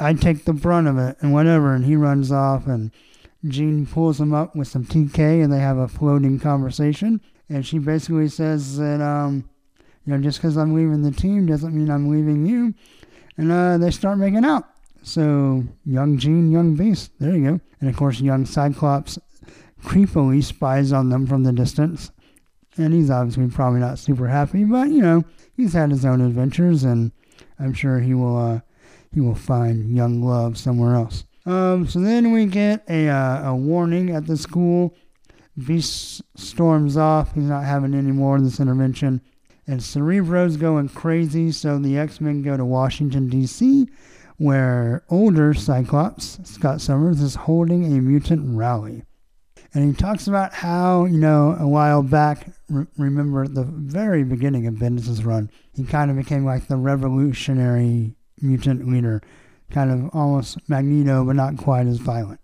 I 0.00 0.14
take 0.14 0.44
the 0.44 0.52
brunt 0.52 0.88
of 0.88 0.98
it 0.98 1.16
and 1.20 1.32
whatever. 1.32 1.74
And 1.74 1.84
he 1.84 1.94
runs 1.94 2.32
off 2.32 2.66
and 2.66 2.90
Jean 3.46 3.86
pulls 3.86 4.20
him 4.20 4.32
up 4.32 4.56
with 4.56 4.68
some 4.68 4.84
TK 4.84 5.44
and 5.44 5.52
they 5.52 5.60
have 5.60 5.78
a 5.78 5.88
floating 5.88 6.38
conversation. 6.40 7.20
And 7.48 7.66
she 7.66 7.78
basically 7.78 8.28
says 8.28 8.78
that, 8.78 9.00
um, 9.00 9.48
you 10.04 10.12
know, 10.12 10.22
just 10.22 10.38
because 10.38 10.56
I'm 10.56 10.74
leaving 10.74 11.02
the 11.02 11.10
team 11.10 11.46
doesn't 11.46 11.74
mean 11.74 11.90
I'm 11.90 12.08
leaving 12.08 12.46
you 12.46 12.74
and 13.36 13.52
uh, 13.52 13.78
they 13.78 13.90
start 13.90 14.18
making 14.18 14.44
out. 14.44 14.64
So 15.02 15.64
young 15.84 16.18
Jean, 16.18 16.50
young 16.50 16.74
Beast, 16.74 17.12
there 17.18 17.36
you 17.36 17.50
go. 17.50 17.60
And 17.80 17.88
of 17.88 17.96
course, 17.96 18.20
young 18.20 18.44
Cyclops 18.44 19.18
creepily 19.82 20.44
spies 20.44 20.92
on 20.92 21.08
them 21.08 21.26
from 21.26 21.42
the 21.42 21.52
distance. 21.52 22.10
And 22.76 22.94
he's 22.94 23.10
obviously 23.10 23.48
probably 23.48 23.80
not 23.80 23.98
super 23.98 24.28
happy, 24.28 24.64
but 24.64 24.88
you 24.88 25.02
know, 25.02 25.24
he's 25.56 25.72
had 25.72 25.90
his 25.90 26.04
own 26.04 26.20
adventures, 26.20 26.84
and 26.84 27.12
I'm 27.58 27.74
sure 27.74 28.00
he 28.00 28.14
will 28.14 28.36
uh, 28.36 28.60
he 29.12 29.20
will 29.20 29.34
find 29.34 29.96
young 29.96 30.22
love 30.22 30.56
somewhere 30.56 30.94
else. 30.94 31.24
Um, 31.46 31.88
so 31.88 32.00
then 32.00 32.32
we 32.32 32.46
get 32.46 32.84
a 32.88 33.08
uh, 33.08 33.50
a 33.50 33.56
warning 33.56 34.10
at 34.10 34.26
the 34.26 34.36
school. 34.36 34.94
Beast 35.66 36.22
storms 36.36 36.96
off. 36.96 37.34
He's 37.34 37.44
not 37.44 37.64
having 37.64 37.94
any 37.94 38.12
more 38.12 38.36
of 38.36 38.44
this 38.44 38.60
intervention. 38.60 39.20
And 39.66 39.82
Cerebro's 39.82 40.56
going 40.56 40.88
crazy, 40.88 41.52
so 41.52 41.78
the 41.78 41.98
X 41.98 42.20
Men 42.20 42.42
go 42.42 42.56
to 42.56 42.64
Washington, 42.64 43.28
D.C., 43.28 43.88
where 44.36 45.04
older 45.10 45.54
Cyclops, 45.54 46.38
Scott 46.44 46.80
Summers, 46.80 47.20
is 47.20 47.34
holding 47.34 47.84
a 47.84 48.00
mutant 48.00 48.56
rally. 48.56 49.04
And 49.72 49.84
he 49.84 49.92
talks 49.94 50.26
about 50.26 50.52
how, 50.52 51.04
you 51.04 51.18
know, 51.18 51.56
a 51.60 51.68
while 51.68 52.02
back, 52.02 52.48
re- 52.68 52.86
remember 52.96 53.44
at 53.44 53.54
the 53.54 53.64
very 53.64 54.24
beginning 54.24 54.66
of 54.66 54.74
Bendis' 54.74 55.24
run, 55.24 55.50
he 55.74 55.84
kind 55.84 56.10
of 56.10 56.16
became 56.16 56.44
like 56.44 56.66
the 56.66 56.76
revolutionary 56.76 58.16
mutant 58.42 58.88
leader, 58.88 59.22
kind 59.70 59.90
of 59.90 60.10
almost 60.14 60.58
Magneto, 60.68 61.24
but 61.24 61.36
not 61.36 61.56
quite 61.56 61.86
as 61.86 61.98
violent. 61.98 62.40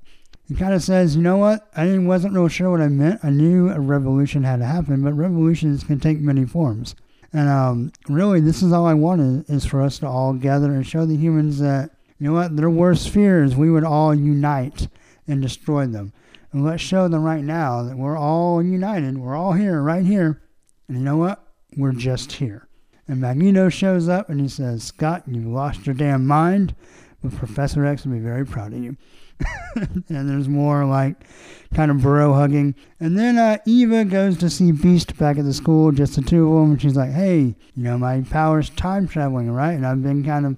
He 0.49 0.55
kind 0.55 0.75
of 0.75 0.83
says, 0.83 1.17
you 1.17 1.23
know 1.23 1.39
what? 1.39 1.69
I 1.77 1.99
wasn't 1.99 2.35
real 2.35 2.49
sure 2.49 2.71
what 2.71 2.81
I 2.81 2.89
meant. 2.89 3.21
I 3.25 3.31
knew 3.31 3.69
a 3.69 3.81
revolution 3.81 4.45
had 4.45 4.61
to 4.61 4.67
happen, 4.67 5.03
but 5.03 5.13
revolutions 5.15 5.83
can 5.83 5.99
take 5.99 6.21
many 6.21 6.45
forms. 6.45 6.95
And 7.33 7.49
um, 7.49 7.93
really, 8.09 8.41
this 8.41 8.63
is 8.63 8.73
all 8.73 8.87
I 8.87 8.95
wanted 8.95 9.51
is 9.51 9.67
for 9.67 9.83
us 9.83 9.99
to 9.99 10.07
all 10.07 10.33
gather 10.35 10.73
and 10.73 10.87
show 10.87 11.05
the 11.05 11.17
humans 11.17 11.59
that, 11.59 11.91
you 12.19 12.29
know 12.29 12.33
what, 12.33 12.57
their 12.57 12.71
worst 12.71 13.11
fears, 13.11 13.57
we 13.57 13.71
would 13.71 13.85
all 13.85 14.15
unite 14.15 14.89
and 15.27 15.43
destroy 15.43 15.87
them. 15.87 16.13
And 16.53 16.65
let's 16.65 16.83
show 16.83 17.09
them 17.09 17.25
right 17.25 17.43
now 17.43 17.83
that 17.83 17.99
we're 17.99 18.17
all 18.17 18.63
united. 18.63 19.19
We're 19.19 19.37
all 19.37 19.53
here, 19.53 19.83
right 19.83 20.05
here. 20.05 20.41
And 20.87 20.97
you 20.97 21.03
know 21.03 21.17
what? 21.17 21.43
We're 21.77 21.93
just 21.93 22.33
here. 22.33 22.66
And 23.09 23.21
Magneto 23.21 23.69
shows 23.69 24.09
up 24.09 24.29
and 24.29 24.41
he 24.41 24.49
says, 24.49 24.83
Scott, 24.83 25.25
you've 25.27 25.47
lost 25.47 25.87
your 25.87 25.95
damn 25.95 26.27
mind, 26.27 26.75
but 27.23 27.35
Professor 27.35 27.85
X 27.87 28.05
will 28.05 28.15
be 28.15 28.19
very 28.19 28.45
proud 28.45 28.73
of 28.73 28.83
you. 28.83 28.97
and 29.77 30.29
there's 30.29 30.49
more 30.49 30.85
like 30.85 31.17
kind 31.75 31.91
of 31.91 32.01
bro 32.01 32.33
hugging. 32.33 32.75
And 32.99 33.19
then 33.19 33.39
uh, 33.39 33.59
Eva 33.67 34.05
goes 34.05 34.39
to 34.39 34.51
see 34.51 34.73
Beast 34.73 35.17
back 35.19 35.39
at 35.39 35.45
the 35.45 35.53
school, 35.53 35.93
just 35.93 36.17
the 36.17 36.23
two 36.23 36.53
of 36.53 36.63
them. 36.63 36.71
And 36.73 36.83
she's 36.83 36.97
like, 36.97 37.13
hey, 37.13 37.55
you 37.75 37.83
know, 37.83 37.99
my 37.99 38.23
power's 38.23 38.71
time 38.71 39.07
traveling, 39.07 39.51
right? 39.51 39.73
And 39.73 39.87
I've 39.87 40.03
been 40.03 40.25
kind 40.25 40.47
of 40.47 40.57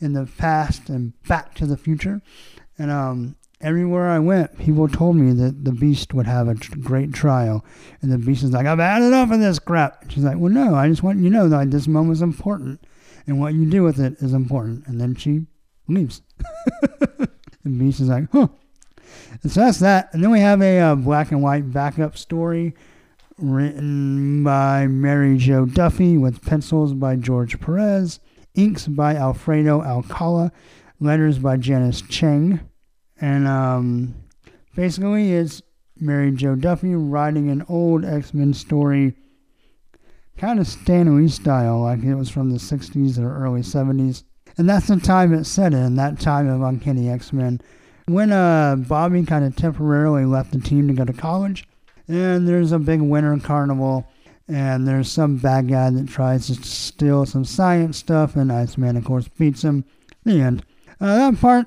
in 0.00 0.12
the 0.12 0.28
past 0.38 0.88
and 0.88 1.20
back 1.24 1.54
to 1.54 1.66
the 1.66 1.76
future. 1.76 2.20
And 2.78 2.90
um, 2.90 3.36
everywhere 3.60 4.08
I 4.08 4.18
went, 4.18 4.58
people 4.58 4.88
told 4.88 5.16
me 5.16 5.32
that 5.32 5.64
the 5.64 5.72
Beast 5.72 6.14
would 6.14 6.26
have 6.26 6.48
a 6.48 6.54
tr- 6.54 6.78
great 6.78 7.12
trial. 7.12 7.64
And 8.02 8.12
the 8.12 8.18
Beast 8.18 8.42
is 8.42 8.52
like, 8.52 8.66
I've 8.66 8.78
had 8.78 9.02
enough 9.02 9.30
of 9.30 9.40
this 9.40 9.58
crap. 9.58 10.02
And 10.02 10.12
she's 10.12 10.24
like, 10.24 10.38
well, 10.38 10.52
no, 10.52 10.74
I 10.74 10.88
just 10.88 11.02
want 11.02 11.18
you 11.18 11.24
to 11.24 11.30
know 11.30 11.48
that 11.48 11.70
this 11.70 11.88
moment 11.88 12.14
is 12.14 12.22
important. 12.22 12.84
And 13.26 13.40
what 13.40 13.54
you 13.54 13.68
do 13.68 13.82
with 13.82 14.00
it 14.00 14.14
is 14.20 14.32
important. 14.32 14.86
And 14.86 15.00
then 15.00 15.14
she 15.14 15.46
leaves. 15.88 16.22
And 17.68 17.78
Beast 17.78 18.00
is 18.00 18.08
like, 18.08 18.24
huh. 18.32 18.48
And 19.42 19.52
so 19.52 19.60
that's 19.60 19.78
that. 19.80 20.12
And 20.14 20.22
then 20.22 20.30
we 20.30 20.40
have 20.40 20.62
a 20.62 20.78
uh, 20.78 20.94
black 20.94 21.30
and 21.32 21.42
white 21.42 21.70
backup 21.70 22.16
story 22.16 22.74
written 23.36 24.42
by 24.42 24.86
Mary 24.86 25.36
Jo 25.36 25.66
Duffy 25.66 26.16
with 26.16 26.44
pencils 26.44 26.94
by 26.94 27.16
George 27.16 27.60
Perez, 27.60 28.20
inks 28.54 28.86
by 28.86 29.14
Alfredo 29.16 29.82
Alcala, 29.82 30.50
letters 30.98 31.38
by 31.38 31.58
Janice 31.58 32.00
Chiang. 32.00 32.60
And 33.20 33.48
um, 33.48 34.14
basically, 34.74 35.32
it's 35.32 35.62
Mary 36.00 36.30
Jo 36.30 36.54
Duffy 36.54 36.94
writing 36.94 37.50
an 37.50 37.64
old 37.68 38.04
X 38.04 38.32
Men 38.32 38.54
story, 38.54 39.14
kind 40.36 40.60
of 40.60 40.66
Stan 40.66 41.16
Lee 41.16 41.28
style, 41.28 41.80
like 41.80 42.02
it 42.02 42.14
was 42.14 42.30
from 42.30 42.50
the 42.50 42.58
60s 42.58 43.18
or 43.18 43.44
early 43.44 43.62
70s. 43.62 44.24
And 44.56 44.68
that's 44.68 44.88
the 44.88 44.96
time 44.96 45.32
it's 45.34 45.48
set 45.48 45.72
in, 45.72 45.96
that 45.96 46.18
time 46.20 46.48
of 46.48 46.62
Uncanny 46.62 47.08
X 47.08 47.32
Men. 47.32 47.60
When 48.06 48.32
uh, 48.32 48.76
Bobby 48.76 49.24
kind 49.24 49.44
of 49.44 49.54
temporarily 49.54 50.24
left 50.24 50.52
the 50.52 50.60
team 50.60 50.88
to 50.88 50.94
go 50.94 51.04
to 51.04 51.12
college, 51.12 51.66
And 52.08 52.48
there's 52.48 52.72
a 52.72 52.78
big 52.78 53.02
winter 53.02 53.38
carnival, 53.38 54.08
and 54.48 54.88
there's 54.88 55.10
some 55.12 55.36
bad 55.36 55.68
guy 55.68 55.90
that 55.90 56.08
tries 56.08 56.46
to 56.46 56.54
steal 56.54 57.26
some 57.26 57.44
science 57.44 57.98
stuff, 57.98 58.34
and 58.34 58.50
Iceman, 58.50 58.96
of 58.96 59.04
course, 59.04 59.28
beats 59.28 59.62
him. 59.62 59.84
The 60.24 60.40
end. 60.40 60.64
Uh, 61.00 61.30
that 61.30 61.40
part, 61.40 61.66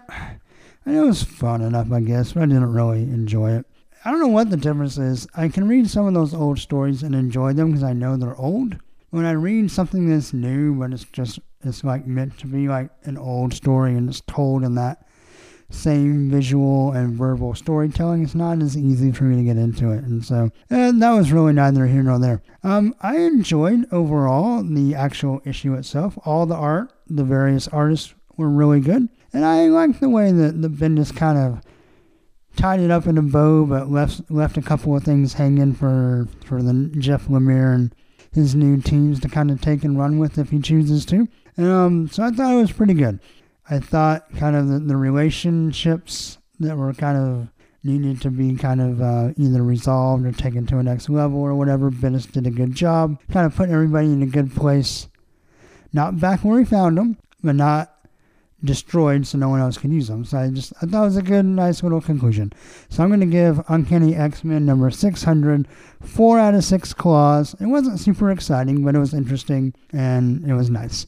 it 0.85 0.99
was 0.99 1.23
fun 1.23 1.61
enough, 1.61 1.91
I 1.91 1.99
guess, 2.01 2.33
but 2.33 2.43
I 2.43 2.45
didn't 2.47 2.73
really 2.73 3.03
enjoy 3.03 3.51
it. 3.51 3.65
I 4.03 4.11
don't 4.11 4.19
know 4.19 4.27
what 4.27 4.49
the 4.49 4.57
difference 4.57 4.97
is. 4.97 5.27
I 5.35 5.47
can 5.47 5.67
read 5.67 5.89
some 5.89 6.07
of 6.07 6.13
those 6.13 6.33
old 6.33 6.59
stories 6.59 7.03
and 7.03 7.13
enjoy 7.13 7.53
them 7.53 7.67
because 7.69 7.83
I 7.83 7.93
know 7.93 8.17
they're 8.17 8.35
old. 8.35 8.77
When 9.11 9.25
I 9.25 9.31
read 9.31 9.69
something 9.69 10.09
that's 10.09 10.33
new, 10.33 10.73
but 10.73 10.93
it's 10.93 11.03
just, 11.03 11.39
it's 11.63 11.83
like 11.83 12.07
meant 12.07 12.37
to 12.39 12.47
be 12.47 12.67
like 12.67 12.89
an 13.03 13.17
old 13.17 13.53
story 13.53 13.95
and 13.95 14.09
it's 14.09 14.21
told 14.21 14.63
in 14.63 14.75
that 14.75 15.05
same 15.69 16.29
visual 16.29 16.91
and 16.91 17.13
verbal 17.13 17.55
storytelling, 17.55 18.23
it's 18.23 18.35
not 18.35 18.61
as 18.61 18.77
easy 18.77 19.11
for 19.11 19.23
me 19.25 19.37
to 19.37 19.43
get 19.43 19.57
into 19.57 19.91
it. 19.91 20.03
And 20.03 20.23
so 20.23 20.49
and 20.69 21.01
that 21.01 21.11
was 21.11 21.31
really 21.31 21.53
neither 21.53 21.87
here 21.87 22.03
nor 22.03 22.19
there. 22.19 22.41
Um, 22.63 22.95
I 23.01 23.17
enjoyed 23.17 23.85
overall 23.91 24.63
the 24.63 24.95
actual 24.95 25.41
issue 25.45 25.73
itself. 25.73 26.17
All 26.25 26.45
the 26.45 26.55
art, 26.55 26.91
the 27.07 27.23
various 27.23 27.67
artists 27.67 28.13
were 28.37 28.49
really 28.49 28.79
good. 28.79 29.09
And 29.33 29.45
I 29.45 29.67
like 29.67 29.99
the 29.99 30.09
way 30.09 30.31
that 30.31 30.61
the 30.61 30.69
Bendis 30.69 31.15
kind 31.15 31.37
of 31.37 31.61
tied 32.55 32.79
it 32.79 32.91
up 32.91 33.07
in 33.07 33.17
a 33.17 33.21
bow, 33.21 33.65
but 33.65 33.89
left 33.89 34.29
left 34.29 34.57
a 34.57 34.61
couple 34.61 34.95
of 34.95 35.03
things 35.03 35.33
hanging 35.33 35.73
for 35.73 36.27
for 36.45 36.61
the 36.61 36.91
Jeff 36.97 37.27
Lemire 37.27 37.73
and 37.73 37.95
his 38.33 38.55
new 38.55 38.81
teams 38.81 39.19
to 39.21 39.29
kind 39.29 39.51
of 39.51 39.61
take 39.61 39.83
and 39.83 39.97
run 39.97 40.17
with 40.17 40.37
if 40.37 40.49
he 40.49 40.59
chooses 40.59 41.05
to. 41.05 41.27
Um, 41.57 42.07
so 42.09 42.23
I 42.23 42.31
thought 42.31 42.53
it 42.53 42.61
was 42.61 42.71
pretty 42.71 42.93
good. 42.93 43.19
I 43.69 43.79
thought 43.79 44.33
kind 44.35 44.55
of 44.55 44.67
the, 44.67 44.79
the 44.79 44.95
relationships 44.97 46.37
that 46.59 46.77
were 46.77 46.93
kind 46.93 47.17
of 47.17 47.47
needed 47.83 48.21
to 48.21 48.29
be 48.29 48.55
kind 48.55 48.81
of 48.81 49.01
uh, 49.01 49.33
either 49.37 49.63
resolved 49.63 50.25
or 50.25 50.31
taken 50.31 50.65
to 50.67 50.77
a 50.77 50.83
next 50.83 51.09
level 51.09 51.39
or 51.39 51.55
whatever. 51.55 51.89
Bendis 51.89 52.31
did 52.31 52.47
a 52.47 52.51
good 52.51 52.75
job, 52.75 53.19
kind 53.31 53.45
of 53.45 53.55
putting 53.55 53.73
everybody 53.73 54.07
in 54.07 54.21
a 54.21 54.27
good 54.27 54.53
place. 54.55 55.07
Not 55.93 56.19
back 56.19 56.41
where 56.41 56.59
he 56.59 56.65
found 56.65 56.97
them, 56.97 57.17
but 57.43 57.55
not 57.55 57.90
destroyed 58.63 59.25
so 59.25 59.37
no 59.37 59.49
one 59.49 59.59
else 59.59 59.77
could 59.77 59.91
use 59.91 60.07
them. 60.07 60.23
So 60.25 60.37
I 60.37 60.49
just 60.49 60.73
I 60.81 60.85
thought 60.85 61.03
it 61.03 61.05
was 61.05 61.17
a 61.17 61.21
good, 61.21 61.45
nice 61.45 61.83
little 61.83 62.01
conclusion. 62.01 62.53
So 62.89 63.03
I'm 63.03 63.09
going 63.09 63.19
to 63.19 63.25
give 63.25 63.61
Uncanny 63.67 64.15
X-Men 64.15 64.65
number 64.65 64.89
600 64.91 65.67
four 66.01 66.39
out 66.39 66.53
of 66.53 66.63
six 66.63 66.93
claws. 66.93 67.55
It 67.59 67.67
wasn't 67.67 67.99
super 67.99 68.31
exciting, 68.31 68.83
but 68.83 68.95
it 68.95 68.99
was 68.99 69.13
interesting 69.13 69.73
and 69.91 70.43
it 70.49 70.53
was 70.53 70.69
nice. 70.69 71.07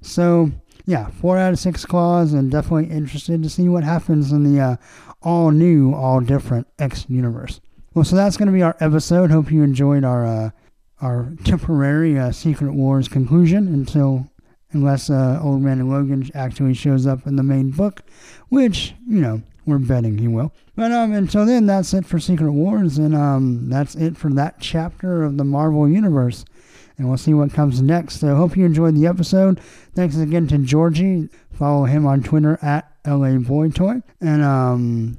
So 0.00 0.50
yeah, 0.86 1.08
four 1.08 1.38
out 1.38 1.52
of 1.52 1.58
six 1.58 1.84
claws, 1.84 2.32
and 2.32 2.50
definitely 2.50 2.94
interested 2.94 3.42
to 3.42 3.48
see 3.48 3.68
what 3.68 3.84
happens 3.84 4.32
in 4.32 4.42
the 4.42 4.60
uh, 4.60 4.76
all 5.22 5.50
new, 5.50 5.94
all 5.94 6.20
different 6.20 6.66
X 6.78 7.06
universe. 7.08 7.60
Well, 7.94 8.04
so 8.04 8.16
that's 8.16 8.36
going 8.36 8.46
to 8.46 8.52
be 8.52 8.62
our 8.62 8.76
episode. 8.80 9.30
Hope 9.30 9.52
you 9.52 9.62
enjoyed 9.62 10.04
our 10.04 10.26
uh, 10.26 10.50
our 11.00 11.32
temporary 11.44 12.18
uh, 12.18 12.32
Secret 12.32 12.72
Wars 12.72 13.08
conclusion 13.08 13.68
until 13.68 14.28
unless 14.72 15.10
uh, 15.10 15.40
Old 15.42 15.62
Man 15.62 15.80
and 15.80 15.90
Logan 15.90 16.30
actually 16.34 16.74
shows 16.74 17.06
up 17.06 17.26
in 17.26 17.36
the 17.36 17.42
main 17.42 17.70
book, 17.70 18.02
which, 18.48 18.94
you 19.08 19.20
know, 19.20 19.42
we're 19.66 19.78
betting 19.78 20.18
he 20.18 20.28
will. 20.28 20.52
But 20.74 20.92
um, 20.92 21.12
until 21.12 21.46
then, 21.46 21.66
that's 21.66 21.94
it 21.94 22.06
for 22.06 22.18
Secret 22.18 22.52
Wars, 22.52 22.98
and 22.98 23.14
um, 23.14 23.68
that's 23.68 23.94
it 23.94 24.16
for 24.16 24.30
that 24.30 24.56
chapter 24.60 25.22
of 25.22 25.36
the 25.36 25.44
Marvel 25.44 25.88
Universe. 25.88 26.44
And 26.98 27.08
we'll 27.08 27.18
see 27.18 27.34
what 27.34 27.52
comes 27.52 27.80
next. 27.80 28.20
So, 28.20 28.34
hope 28.34 28.56
you 28.56 28.66
enjoyed 28.66 28.94
the 28.94 29.06
episode. 29.06 29.60
Thanks 29.94 30.16
again 30.16 30.46
to 30.48 30.58
Georgie. 30.58 31.28
Follow 31.52 31.84
him 31.84 32.06
on 32.06 32.22
Twitter 32.22 32.58
at 32.62 32.92
LA 33.06 33.38
Boy 33.38 33.70
And 34.20 34.42
um, 34.42 35.18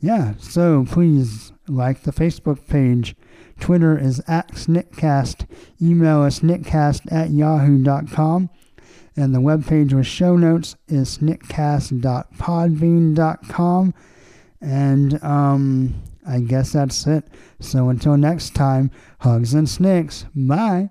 yeah, 0.00 0.34
so 0.38 0.84
please 0.88 1.52
like 1.68 2.02
the 2.02 2.12
Facebook 2.12 2.66
page. 2.66 3.14
Twitter 3.60 3.96
is 3.96 4.20
at 4.26 4.52
Sniktcast. 4.52 5.46
Email 5.80 6.22
us 6.22 6.40
sniktcast 6.40 7.12
at 7.12 7.30
yahoo.com. 7.30 8.50
And 9.16 9.34
the 9.34 9.40
webpage 9.40 9.92
with 9.92 10.06
show 10.06 10.36
notes 10.36 10.76
is 10.88 11.18
sniktcast.podbean.com. 11.18 13.94
And 14.60 15.24
um, 15.24 16.02
I 16.26 16.40
guess 16.40 16.72
that's 16.72 17.06
it. 17.06 17.28
So 17.60 17.90
until 17.90 18.16
next 18.16 18.54
time, 18.54 18.90
hugs 19.20 19.54
and 19.54 19.68
snikts. 19.68 20.24
Bye. 20.34 20.90